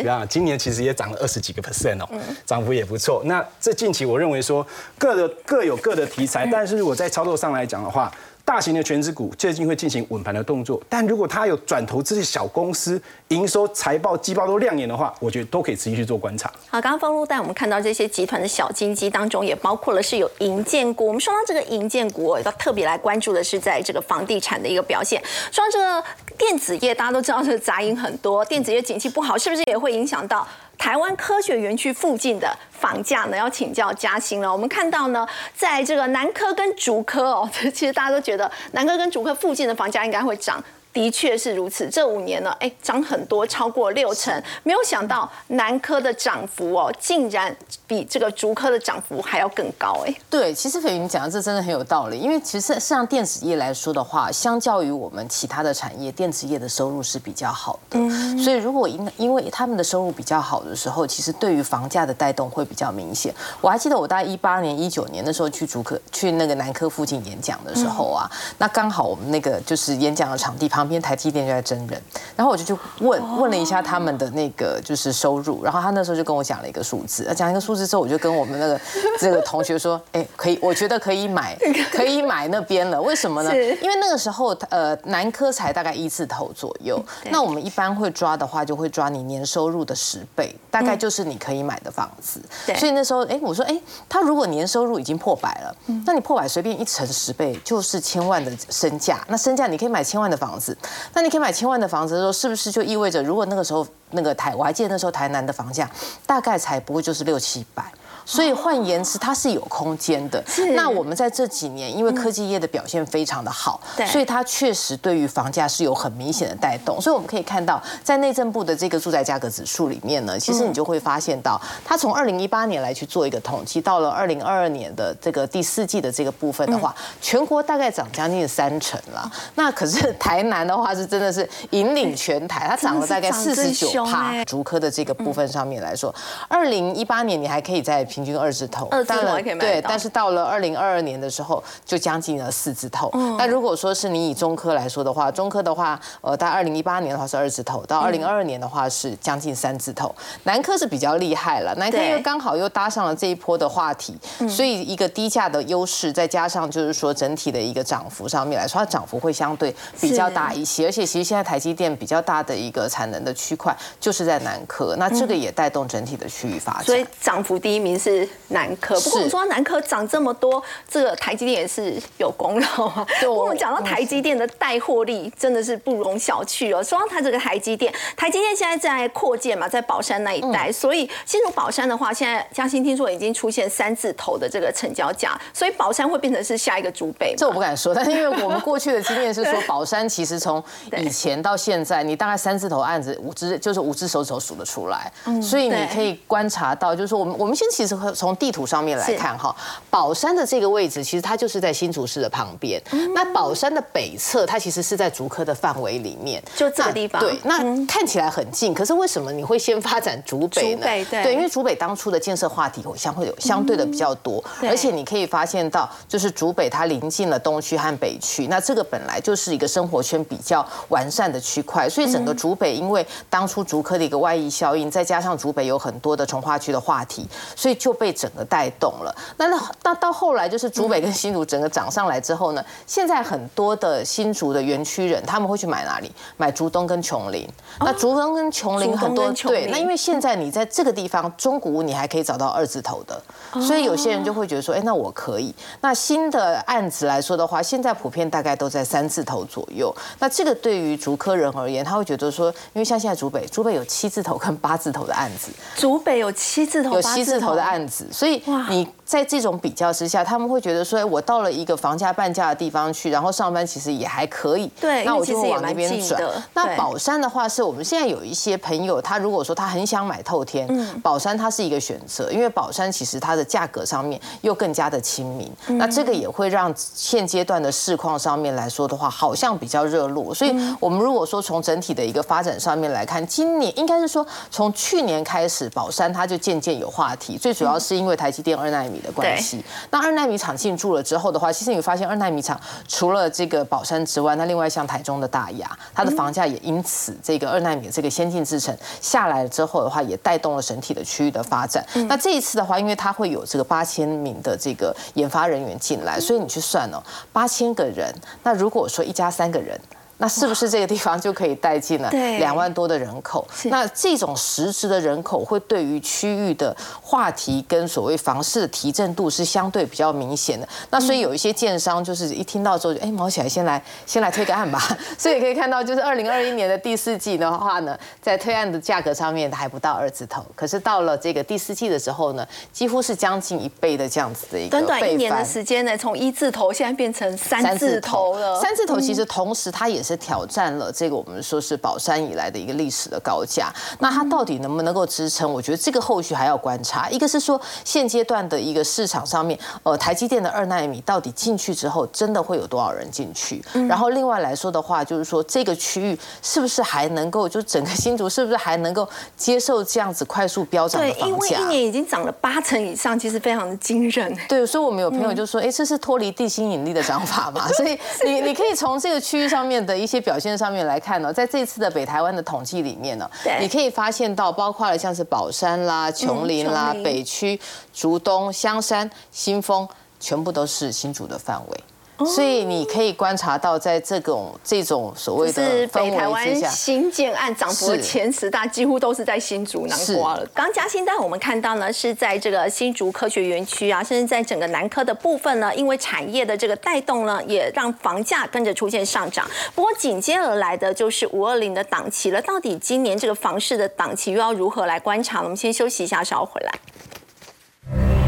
[0.07, 2.07] 啊，今年其实也涨了二十几个 percent 哦，
[2.45, 3.23] 涨幅也不错。
[3.25, 4.67] 那这近期我认为说
[4.99, 8.13] 各的各有各的题材，但是如果在操作上来讲的话，
[8.45, 16.51] 大型的全职股最近会进行稳盘的动作，但如果它有转投这些小公司，营收、财报、季报都亮眼的话，我觉得都可以持续去做观察。
[16.69, 21.07] 好，刚刚方路带我们看到这些集团的小金鸡当中，也包括了是有银建股。
[21.07, 25.23] 我们说到这个银建股，我要特别来关注的是在这个房地产的一个表现。
[25.51, 26.05] 说到这个
[26.37, 30.47] 电子业，大家都知道这个杂音很多，电子业景气不好，是不是也会影响到？
[30.83, 34.51] 台湾科学园区附近的房价呢，要请教嘉兴了。
[34.51, 40.61] 我们看到呢，在这个南科跟竹科哦， 其实大家都觉得南科跟竹科附近的房价应该会涨。
[40.93, 44.43] 的确是如此，这五年呢，哎，涨很多，超过六成。
[44.63, 47.55] 没有想到南科的涨幅哦，竟然
[47.87, 50.15] 比这个竹科的涨幅还要更高，哎。
[50.29, 57.99] 对，其实斐云讲的这真的很有道理，因为其实像电子业来说的话，相较于我们其他的产业，电子业的收入是比较好的。
[57.99, 58.39] 嗯。
[58.39, 63.35] 所以如果因因为他们的收入比较好的时候，其实对于房价的带动会比较明显。
[63.63, 70.82] 我还记得我大概一八年、一九年的时候去竹科去那个南科附近演讲的时候啊，那刚好我们那个就是演讲的场地旁。
[70.83, 72.03] 旁边台积电就在真人，
[72.35, 78.81] 然后我就去问问了一下他们的那个就是收入，然后他那时候就跟我讲了一个数字，讲一个数字之后，我就跟我们那个
[79.21, 81.57] 这个同学说，哎，可以，我觉得可以买，
[81.93, 83.01] 可以买那边了。
[83.01, 83.55] 为什么呢？
[83.55, 92.43] 因为那个时候呃南科才大概一字头左右，那我们一般会抓的话，就会抓你年收入的十倍，大概就是你可以买的房子。
[92.75, 100.72] 所以那时候哎，我说哎，他如果年收入已经破百了，那你破百随便一乘十倍就是千万的身价，那身价你可以买千万的房子。
[101.15, 105.91] 那你可以买千万的房子的时候，是不是就意味着，如果那个时候那个台，我还记得那时候台南的房价
[106.27, 107.85] 大概才不会就是六七百。
[108.25, 110.43] 所以换言之，它是有空间的。
[110.75, 117.01] 那我们在这几年，因为科技业的表现非常的好，所以它确实对于房价是有很明显的带动。
[117.01, 129.31] 所以我们可以看到，在内政部的这个住宅价格指数里面呢，其实你就会发现到，它从二零一八年来去做一个统计，到了二零二二年的这个第四季的这个部分的话，全国大概涨将近三成了。
[129.55, 134.45] 那可是台南的话是真的是引领全台，它涨了大概四十九帕。
[134.45, 136.15] 竹科的这个部分上面来说，
[136.49, 143.11] 二零一八年你还可以在平均二字头，二字头可以买对，但是到了二零二二年的时候，就将近了四字头。
[143.39, 150.15] 那如果说是你以中科来说的话，中科的话，呃，在二零一八年的话是二字头，到二零二二年的话是将近三字头。
[150.43, 154.15] 南科是比较厉害了，南科因为刚好又搭上了这一波的话题，
[154.47, 160.85] 所以一个低价的优势，再加上就是说整体的一个涨幅上面来说，它涨幅会相对比较大一些。
[160.85, 166.85] 而且其实现在台积电比较大的一个产能的区块就是在南科，那这个也带动整体的区域发展。
[166.85, 168.02] 所以涨幅第一名。
[168.03, 170.61] 是南科，不过我们说南科涨这么多，
[170.91, 173.07] 这个台积电也是有功劳啊。
[173.21, 176.83] 不过我们讲到台积电的带货力，真的是不容小觑哦。
[176.83, 187.37] 说到它这个台积电，台积电现在在扩建嘛，在宝山那一带，所以进入宝山的话，现在嘉兴听说已经出现三字头的这个成交价，所以宝山会变成是下一个竹北。
[187.37, 190.61] 这我不敢说，但是因为我们过去的经验是说，宝山其实从
[190.99, 197.92] 以前到现在，你大概三字头案子五只就是五只手指头数得出来，所以你可以观察到，就是说我们我们先其实。
[198.15, 199.55] 从地图上面来看，哈，
[199.91, 202.81] 宝山的这个位置其实它就是在新竹市的旁边。
[203.15, 207.21] 那宝山的北侧，它其实是在竹科的范围里面，就这个地方。
[207.21, 210.87] 对，那看起来很近，可是为什么你会先发展竹北呢？
[211.11, 227.93] 对，因为竹北当初的建设话题相会有相对的比较多，而且你可以发现到，就是竹北它临近了东区和北区，那这个本来就是一个生活圈比较完善的区块，所以整个竹北因为当初竹科的一个外溢效应，再加上竹北有很多的从化区的话题，所以就。
[228.03, 236.11] 被整个带动了，那那那到后来就是竹北跟新竹整个涨上来之后呢，现在很多的新竹的园区人他们会去买哪里？
[236.37, 237.47] 买竹东跟琼林。
[237.79, 243.23] 那竹东跟琼林很多对，那因为现在你在这个地方中古屋你还可以找到二字头的，
[243.61, 245.55] 所以有些人就会觉得说，哎，那我可以。
[245.83, 249.95] 那新的案子来说的话，现在普遍大概都在三字头左右。
[250.19, 257.72] 那这个对于竹科人而言，他会觉得说，因为像现在竹北，竹北有七字头跟八字头的案子，竹北有七字头、有七字头的案。
[257.89, 264.71] 子，所以你在这种比较之下，他们会觉得说，我到了一个房价半价的地方去，然后上班其实也还可以。
[264.81, 266.23] 对，那我就会往那边转。
[266.55, 270.67] 那宝山的话，是我们现在有一些朋友，他如果说他很想买透天，
[271.03, 275.51] 宝山它是一个选择，因为宝山其实它的价格上面又更加的亲民。
[275.79, 280.35] 那这个也会让现阶段的市况上面来说的话，好像比较热络。
[280.35, 287.37] 所以我们如果说从整体的一个发展上面来看，今年应该是说从去年开始，宝山它就渐渐有话题。
[287.37, 289.65] 最主主要是因为台积电二纳米的关系。
[289.91, 301.87] 那二纳米厂进驻了之后的话，其实你发现二纳米厂除了这个宝山之外，那另外像台中的大雅，它的房价也因此这个二纳米的这个先进制程下来了之后的话，也带动了整体的区域的发展。
[302.09, 307.01] 那这一次的话，因为它会有这个八千名的这个研发人员进来，所以你去算哦，
[307.33, 309.79] 八千个人，那如果说一家三个人。
[310.23, 312.09] 那是不是这个地方就可以带进了
[312.39, 313.45] 两万多的人口？
[313.65, 320.69] 那这种实质的人口会对于区域的话题跟所谓房市的提振度是相对比较明显的。
[320.91, 324.81] 那所以有一些建商就是一听到之后就，哎，毛起来先来先来推个案吧。
[325.19, 338.61] 所以可以看到，就是二零二一年的第四季的话呢，在推案的价格上面还不到二字头，可是到了这个第四季的时候呢，几乎是将近一倍的这样子的一个短短一年的时间呢，从一字头现在变成三字头了。
[338.61, 340.12] 三字头其实同时它也是。
[340.17, 345.51] 挑战了这个我们说是宝山以来的一个历史的高价，那它到底能不能够支撑？
[345.53, 347.09] 我觉得这个后续还要观察。
[347.11, 353.63] 一个是说现阶段的一个市场上面，呃，台积电的二纳米到底进去之后，真的会有多少人进去？
[353.89, 361.27] 然后另外来说的话，就是说这个区域是不是还能够，就整个新竹是不是还能够接受这样子快速飙涨的房价？
[361.27, 364.37] 因为一年已经涨了八成以上，其实非常的惊人。
[364.49, 367.69] 对，所以我们有朋友就说，哎，这是脱离地心引力的涨法嘛？
[367.69, 369.92] 所以你你可以从这个区域上面的。
[369.97, 373.31] 一些表现上面来看呢，在这次的北台湾的统计里面呢，
[373.61, 377.59] 你可以发现到，包括了像是宝山啦、琼林啦、北区、
[377.93, 379.89] 竹东、香山、新丰，
[380.19, 381.81] 全部都是新竹的范围。
[382.27, 390.47] 所以你可以观察到，在这种这种所谓的北台湾新建案涨幅前十大，几乎都是在新竹南瓜了。
[390.55, 399.49] 刚嘉兴，但我们看到呢，是在这个新竹科学园区啊，甚至在整个南科的部分呢，因为产业的这个带动呢，也让房价跟着出现上涨。
[399.75, 402.41] 不过紧接而来的就是五二零的档期了。
[402.43, 405.43] 到底今年这个房市的档期又要如何来观察？
[405.43, 408.22] 我们先休息一下，稍后回来。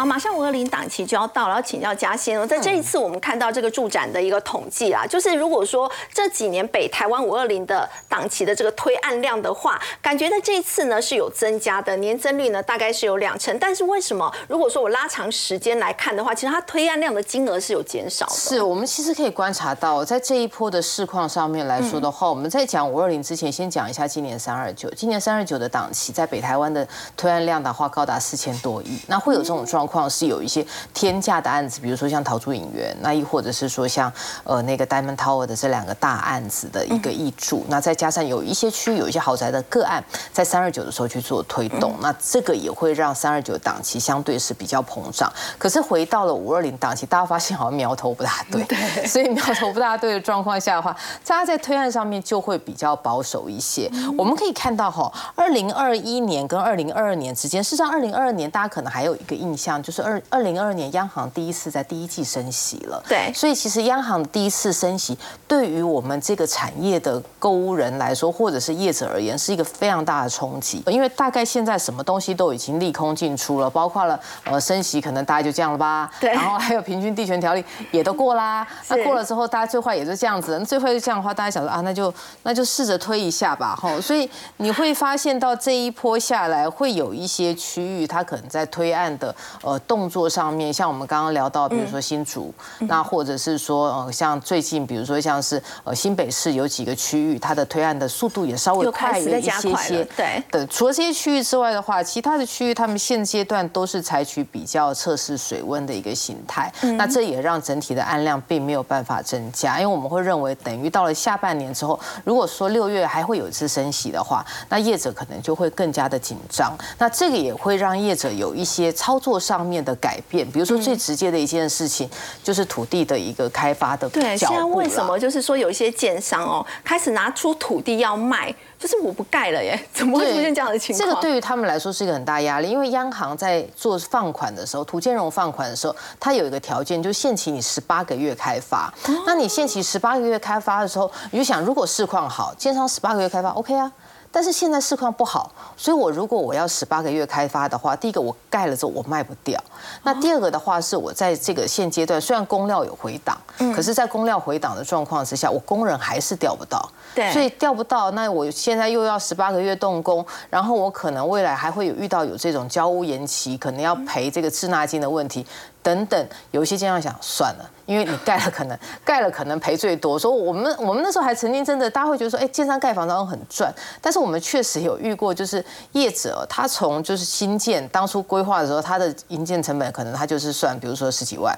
[0.00, 2.36] 好，马上二零档期就要到了，要请教嘉欣。
[2.48, 13.56] 在这一次，我们看到这个驻展的一个统计啊，就是如果说这几年北台湾五二零的档期的这个推案量的话，感觉在这一次呢是有增加的，年增率呢大概是有两成。
[13.60, 18.32] 但是为什么如果说我拉长时间来看的话，其实它推案量的金额是有减少的。
[18.32, 24.90] 是我们其实可以观察到，在这一波的市况上面来说的话，我们在讲五二零之前，先讲一下今年三二九。
[24.96, 26.84] 今年三二九的档期在北台湾的
[27.16, 28.98] 推案量的话，高达四千多亿。
[29.06, 29.86] 那会有这种状？
[29.90, 34.12] 况是有一些天价的案子，比如说像逃出影院，那亦或者是说像
[34.44, 45.32] 呃那个 Diamond Tower 的这两个大案子的一个易注，那再加上有一些区域有一些豪宅的个案，在三二九的时候去做推动，那这个也会让三二九档期相对是比较膨胀。
[45.58, 48.64] 可是回到了五二零档期，大家发现好像苗头不大对，
[49.06, 53.90] 所以苗头不大对的状况下的话，大家在推案上面就会比较保守一些。
[54.18, 59.80] 我们可以看到哈，二零二一年跟二零二二年之间，事实上二零二二年大家可能还有一个印象。
[59.80, 65.16] 就是二二零二二年央行第一次在第一季升息了，对，所以其实央行第一次升息
[65.48, 70.82] 对于我们这个产业的购物人来说，或者是业者而言，是一个非常大的冲击。
[70.86, 76.10] 因为大概现在什么东西都已经利空进出了，包括了呃升息，可能大概就这样了吧。
[76.20, 78.66] 对，然后还有平均地权条例也都过啦。
[78.88, 80.58] 那过了之后，大家最坏也是这样子。
[80.58, 82.12] 那最坏就这样的话，大家想说啊，那就
[82.42, 83.74] 那就试着推一下吧。
[83.80, 89.34] 吼，所以你会发现到这一波下来，会有一些区域它可能在推案的。
[89.62, 100.04] 呃，动作上面，像我们刚刚聊到，比如说新竹，那或者是说，呃，像最近，比如说像是呃新北市有几个区域，它的推案的速度也稍微快了一些些。
[100.16, 100.42] 对。
[100.50, 106.70] 对，除了这些区域之外的话，其他的区域他们现阶段都是采取比较测试水温的一个形态。
[106.98, 116.76] 那这也让整体的案量并没有办法增加，因为我们会认为，等于到了下半年之后，如果说六月还会有一次升息的话，那业者可能就会更加的紧张。
[116.98, 119.60] 那这个也会让业者有一些操作上。
[119.60, 122.08] 面的改变，比如说最直接的一件事情，
[122.42, 129.78] 就是土地的一个开发的对，现在为什么就是说有一些建商哦，开始拿出土地要卖，就是我不盖了耶？
[129.92, 131.08] 怎么会出现这样的情况？
[131.08, 138.92] 这个对于他们来说是一个很大压力，因为央行在做放款的时候，土建融放款的时候，它有一个条件，就限期你十八个月开发。
[139.26, 143.90] 那你限期十八个月开发的时候，你就想，如果市况好，建商十八个月开发，OK 啊。
[144.32, 149.60] 但是现在市况不好，所以我如果我要十八个月开发的话，第一个我盖了之后我卖不掉，
[150.02, 153.36] 那第二个的话是我在这个现阶段虽然工料有回档，
[153.74, 156.88] 可是在工料回档的状况之下，我工人还是调不到。
[157.12, 165.44] 对所以调不到，那我现在又要十八个月动工，然后我可能未来还会有遇到有这种交屋延期，可能要赔这个滞纳金的问题
[165.82, 166.28] 等等。
[166.52, 170.16] 有一些经常想算了，因为你盖了可能 盖了可能赔最多。
[170.16, 181.52] 所以我们我们那时候还曾经真的大家会觉得说，哎，建商盖房子好像很赚，但是我们确实有遇过，就是业者他从就是新建当初规划的时候，他的营建成本可能他就是算，比如说十几万，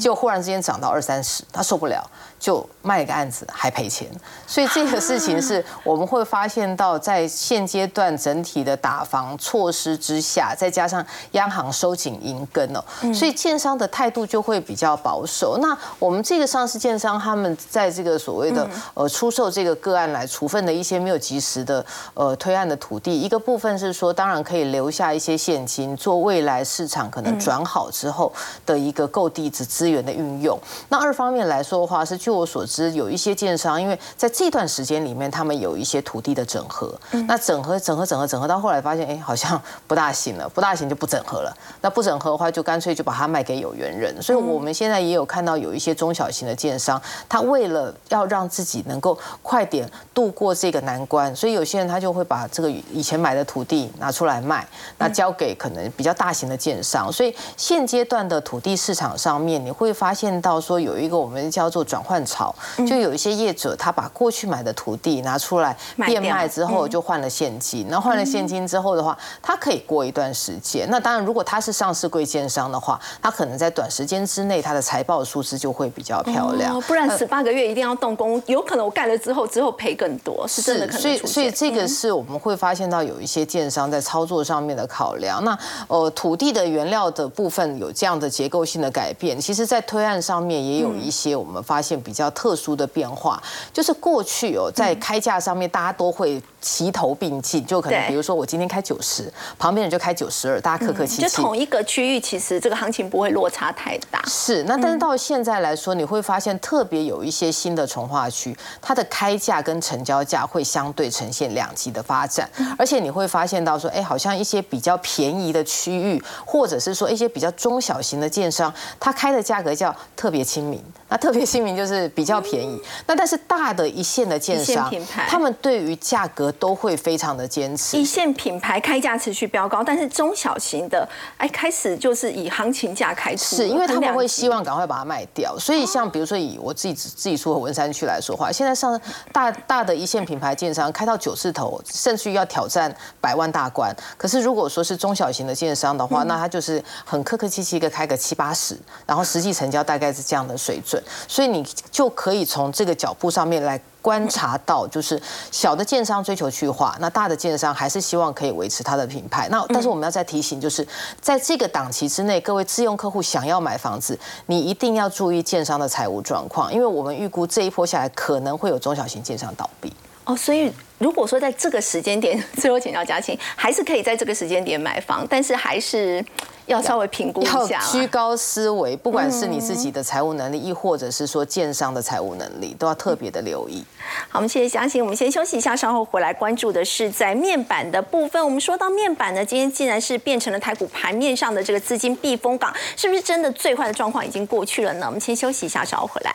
[0.00, 2.04] 结果忽然之间涨到二三十，他受不了。
[2.38, 4.06] 就卖一个案子还赔钱，
[4.46, 12.84] 所以这个事情是我们会发现到，在现阶段整体的打房措施之下，再加上央行收紧银根哦，
[13.14, 15.56] 所以建商的态度就会比较保守。
[15.62, 28.32] 那我们这个上市建商他们在这个所谓的呃出售这个个案来处分的一些没有及时的呃推案的土地，一个部分是说，当然可以留下一些现金做未来市场可能转好之后
[28.66, 30.58] 的一个购地资资源的运用。
[30.88, 32.16] 那二方面来说的话是。
[32.16, 36.92] 据我所知，有一些建商，因为在这段时间里面，他们有一些土地的整合。
[37.28, 41.56] 那整合、整合、整合、整合到后来发现，哎，好像不大行了，不大行就不整合了。
[41.82, 44.20] 那不整合的话，就干脆就把它卖给有缘人。
[44.20, 54.66] 所以我们现在也有看到有一些中小型的建商，他为了要让自己能够快点度过这个难关，所以有些人他就会把这个以前买的土地拿出来卖，
[54.98, 57.12] 那交给可能比较大型的建商。
[57.12, 62.16] 所以现阶段的土地市场上面，你会发现到说有一个我们叫做转换。
[62.16, 62.54] 换潮，
[62.88, 67.86] 就有一些业者，他把过去买的土地拿出来变卖之后，就换了现金。
[67.90, 70.88] 那换了现金之后的话，他可以过一段时间。
[70.88, 76.80] 那当然，如果他是上市贵建商的话，他可能在短时间之内，他的财报数字就会比较漂亮。
[76.82, 85.44] 不然十八个月一定要动工，有可能我盖了之后，之后赔更多，是真的可能所以，所以这个是我们会发现到有一些建商在操作上面的考量。
[85.44, 91.96] 那呃，土地的原料的部分有这样的结构性的改变，其实在推案上面也有一些我们发现。
[92.06, 93.42] 比较特殊的变化，
[93.72, 101.22] 就是过去哦，在开价上面大家都会齐头并进，就可能比如说我今天开九十，旁边人就开九十二，大家客客气气。
[101.22, 104.20] 就同一个区域，其实这个行情不会落差太大。
[104.26, 120.82] 是，那但是到现在来说，你会发现特别有一些新的从化区，它的开价跟成交价会相对呈现两极的发展，而且你会发现到说，哎，好像一些比较便宜的区域，或者是说一些比较中小型的建商，它开的价格叫特别亲民。
[121.08, 124.92] 那特别亲民就是比较便宜，那但是大的一线的建商，
[125.28, 127.96] 他们对于价格都会非常的坚持。
[127.96, 135.56] 一线品牌开价持续飙高，但是中小型的，哎，开始就是以行情价开出，是因为他们会希望赶快把它卖掉。
[135.58, 139.00] 所以像比如说以我自己自己出文山区来说话，现在上
[139.32, 143.94] 大大的一线品牌建商开到九字头，甚至于要挑战百万大关。
[144.16, 148.76] 可是如果说是中小型的建商的话，那他就是很客客气气的开个七八十，
[149.06, 151.02] 然后实际成交大概是这样的水准。
[151.28, 159.48] 所以你就可以从这个脚步上面来观察到，就是小的建商追求去化，那大的建商还是希望可以维持它的品牌。
[159.50, 160.86] 那但是我们要再提醒，就是
[161.20, 169.92] 在这个档期之内，各位自用客户想要买房子，你一定要注意建商的财务状况，因为我们预估这一波下来可能会有中小型建商倒闭。
[170.22, 176.24] 哦，所以如果说在这个时间点，最后请教嘉庆，还是可以在这个时间点买房，但是还是。
[176.66, 183.84] 要稍微评估一下，居高思维，不管是你自己的财务能力，亦或者是说建商的财务能力，都要特别的留意。
[184.28, 188.44] 好，我们谢谢嘉欣，我们先休息一下，稍后回来关注的是在面板的部分。
[188.44, 195.06] 我们说到面板呢，今天既然是变成了台股盘面上的这个资金避风港，是不是真的最坏的状况已经过去了呢？
[195.06, 196.34] 我们先休息一下，稍后回来。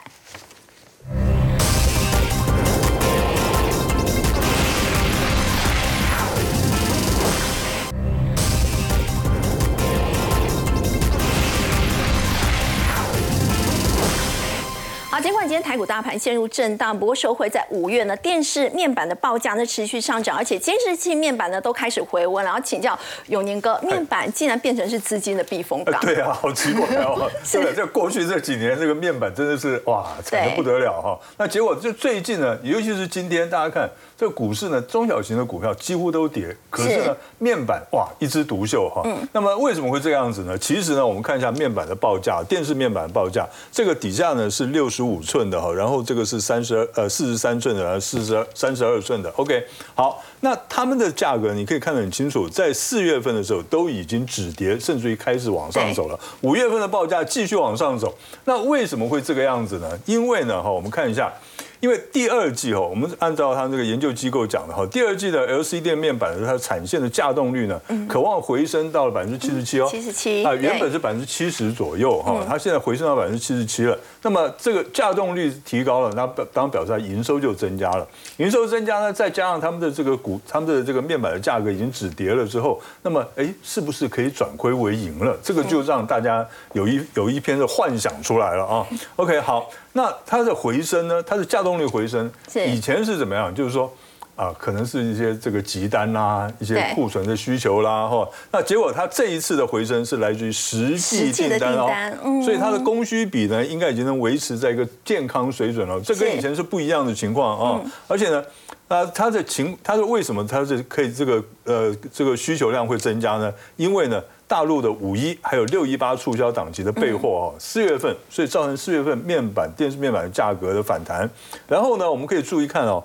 [15.22, 22.44] 尽管今天台股大盘陷入震荡，不过收回在五月呢，电视面板的报价呢持续上涨，而且监视器面板呢都开始回温。
[22.44, 22.98] 然后请教
[23.28, 26.02] 永年哥，面板竟然变成是资金的避风港？
[26.02, 27.30] 对啊，好奇怪哦！
[27.44, 31.20] 是的，这过去这几年这个面板真的是哇，惨的不得了哈。
[31.38, 33.88] 那结果就最近呢，尤其是今天，大家看。
[34.22, 39.02] 这股市呢，中小型的股票几乎都跌，可是呢，面板哇一枝独秀哈。
[39.34, 40.56] 那么为什么会这样子呢？
[40.60, 49.34] 其实呢，我们看一下面板的报价，电视面板的报价，这个底下呢是六十五寸的哈，然后这个是三十二呃四十三寸的，四十二三十二寸的。
[49.38, 49.66] OK，
[49.96, 56.20] 好，那他们的价格你可以看得很清楚，在四月份的时候都已经止跌，甚至于开始往上走了。
[56.42, 58.16] 五月份的报价继续往上走，
[58.46, 60.00] 那为什么会这个样子呢？
[60.06, 61.34] 因为呢哈，我们看一下。
[61.82, 73.98] 因为第二季哦，我们按照他这个研究机构讲的哈，第二季的 LCD 面板的它的产线的架动率呢，渴望回升到了百分之七十七哦，七十七啊，原本是百分之七十左右哈，它现在回升到百分之七十七了。
[74.22, 78.08] 那么这个架动率提高了，那表当然表示它营收就增加了，
[78.38, 85.36] 营收增加呢，再加上他们的这个股，他们的这个面板的价格已经止跌了之后，那么哎，是不是可以转亏为盈了？
[85.42, 88.86] 这个就让大家有一有一篇的幻想出来了啊。
[89.16, 92.32] OK，好，那它的回升呢，它的架动力回升，
[92.68, 93.54] 以前是怎么样？
[93.54, 93.92] 就是说。
[94.38, 98.28] 啊，可能是一些这个急单啦，一些对库存的需求啦，哈。
[98.52, 106.00] 那结果它这一次的回升是来自于实际订单哦所以它的供需比呢，应该已经能维持在一个健康水准了。
[106.02, 107.82] 这跟以前是不一样的情况啊。
[108.08, 108.44] 而且呢，
[108.88, 113.54] 呃，它的情，它是为什么它是可以这个呃这个需求量会增加呢？
[113.76, 114.24] 因为呢。
[114.52, 121.30] 大陆的五一还有六一八促销档期的备货哦，四月份，所以造成四月份面板电视面板的价格的反弹。
[121.70, 123.02] 然后呢，我们可以注意看哦，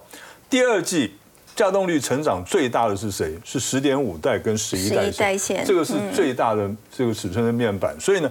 [0.51, 1.15] 第二季
[1.55, 3.39] 架动率成长最大的是谁？
[3.45, 7.95] 是十点五代跟十一代线这个是最大的这个尺寸的面板。
[8.01, 8.29] 所以呢，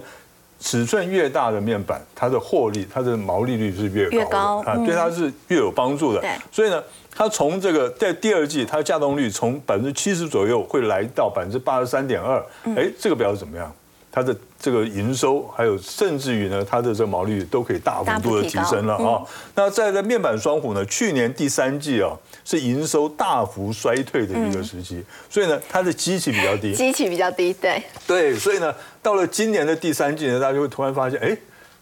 [0.60, 6.22] 尺寸越大的面板，它的获利、它的毛利率是越高啊，嗯对它是越有帮助的。
[6.52, 6.84] 所以呢，
[7.16, 13.72] 它从这个在第二季，它的架动率从百分之七十左右会来到百分之八十三点二，嗯哎，这个表示怎么样？
[14.12, 19.22] 它的这个营收，还有甚至于呢，它的这个毛利率都可以大幅度的提升了啊。
[19.54, 22.12] 那在这面板双虎呢，去年第三季啊
[22.44, 31.36] 是营收大幅衰退的一个时期，所以呢，它的基期比较低，机器比较低，对，对，所以呢，到了今年的第三季呢，大家就会突然发现，哎。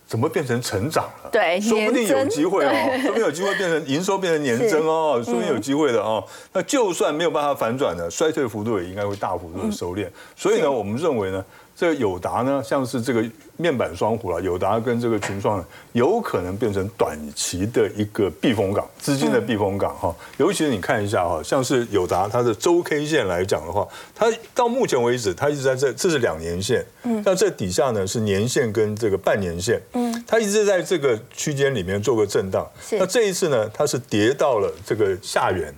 [0.06, 1.30] 怎么变成成长了？
[1.32, 6.22] 对说不定有机会哦，对说不定有机会变成营收变成年增哦， 说不定有机会的哦。
[6.52, 10.08] 那就算没有办法反转的，衰退幅度也应该会大幅度的收敛。
[10.36, 11.44] 所以呢，我们认为呢，
[11.76, 13.24] 这个友达呢，像是这个
[13.56, 20.14] 面板双虎了，友达跟这个群创呢，有可能变成短期的一个避风港，资金的避风港哈。
[20.36, 26.84] 尤其是你看一下哈，像是友达它的周 K 线来讲的话，它到目前为止，它一直在这，这是两年线，
[27.24, 29.80] 那这底下呢是年线跟这个半年线，
[30.28, 32.64] 它一直在这个区间里面做个震荡。
[32.80, 35.74] 是那这一次呢，它是跌到了这个下缘。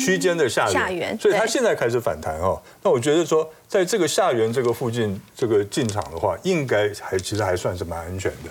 [0.00, 2.60] 区间的下缘，下缘所以它对现在开始反弹哦。
[2.82, 8.50] 那我觉得说，在这个下缘这个附近这个进场的话，应该还其实还算是蛮安全的。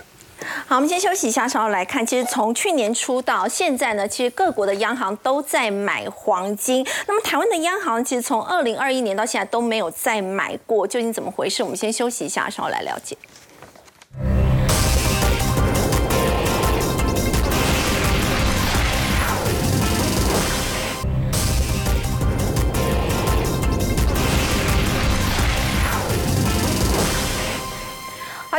[0.67, 2.05] 好，我们先休息一下，稍后来看。
[2.05, 6.85] 其实从去年初到现在呢，其实各国的央行都在买黄金。
[7.07, 11.63] 那么台湾的央行其实从二零二一年到现在都没有再买过，究竟怎么回事？
[11.63, 13.17] 我们先休息一下，稍后来了解。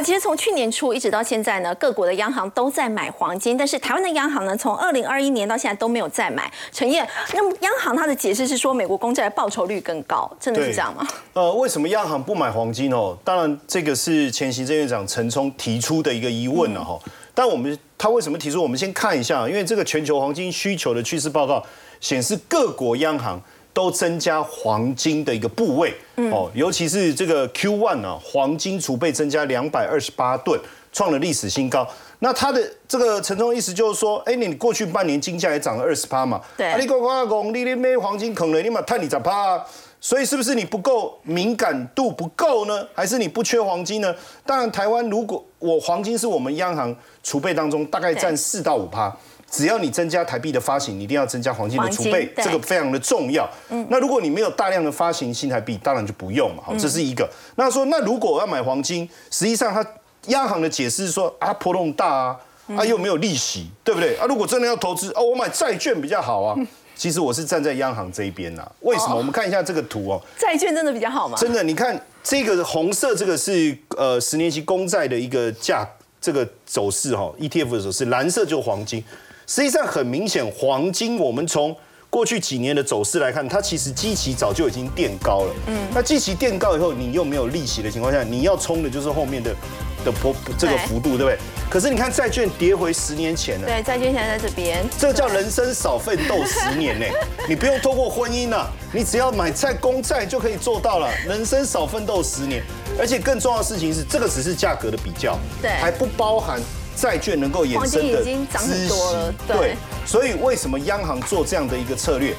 [0.06, 6.48] 其实从去年初一直到现在呢，各国的央行都在买黄金，但是台湾的央行呢，从二零二一年到现在都没有再买。
[6.70, 7.04] 陈燕，
[7.34, 11.04] 那么央行它的解释是说，美国公债的报酬率更高，真的是对这样吗？
[11.32, 13.18] 呃，为什么央行不买黄金哦？
[13.24, 16.96] 当然，这个是前行政院长陈冲提出的一个疑问了哈。
[17.34, 18.62] 但我们他为什么提出？
[18.62, 21.60] 我们先看一下，因为这个全球黄金需求的趋势报告
[22.00, 23.42] 显示，各国央行
[23.76, 25.94] 都增加黄金的一个部位
[26.32, 30.58] 哦，尤其是这个 Q one 啊，黄金储备增加两百二十八吨，
[30.90, 31.86] 创了历史新高。
[32.20, 32.58] 那他的
[32.88, 39.66] 这个陈冲意思就是说，哎，你过去半年金价也涨了二十趴嘛，对啊，你讲讲讲，你你买黄金可能你嘛探你咋趴啊。
[40.00, 42.86] 所以是不是你不够敏感度不够呢？
[42.94, 44.14] 还是你不缺黄金呢？
[44.46, 49.14] 当然，台湾如果我黄金是我们央行储备当中大概占四到五趴，
[49.56, 53.48] 只要你增加台币的发行，你一定要增加黄金的储备这个非常的重要。
[53.88, 56.62] 那如果你没有大量的发行新台币，当然就不用嘛。
[56.66, 57.26] 好，这是一个。
[57.56, 59.84] 那说那如果我要买黄金，实际上它
[60.26, 62.38] 央行的解释是说啊波动大啊，
[62.76, 64.16] 啊又没有利息，对不对？
[64.16, 66.54] 啊，如果真的要投资，哦，我买债券比较好啊。
[66.94, 69.16] 其实我是站在央行这一边呐、为什么？
[69.16, 71.36] 我们看一下这个图哦，债券真的比较好吗？
[71.38, 75.86] 真的，你看这个红色，这个是呃十年期公债的一个价，
[76.20, 79.04] 这个走势哈、ETF 的走势，蓝色就黄金。
[79.46, 81.74] 实际上很明显，黄金我们从
[82.10, 85.54] 过去几年的走势来看，它其实基期早就已经垫高了。
[85.68, 89.54] 嗯，那基期垫高以后，你又没有利息的情况下，你要冲的就是后面的
[90.04, 91.38] 的波这个幅度，对不对？
[91.68, 93.66] 可是你看债券跌回十年前了。
[93.66, 97.06] 对，债券现在在这边，这叫人生少奋斗十年呢，
[97.48, 102.62] 你不用透过婚姻了、你只要买债公债就可以做到了，人生少奋斗十年。
[102.98, 106.58] 而且更重要的事情是，这个只是价格的比较，对还不包含
[106.96, 109.76] 债券能够衍生的资金已经涨很孳息多了对对，
[110.06, 112.34] 所以为什么央行做这样的一个策略？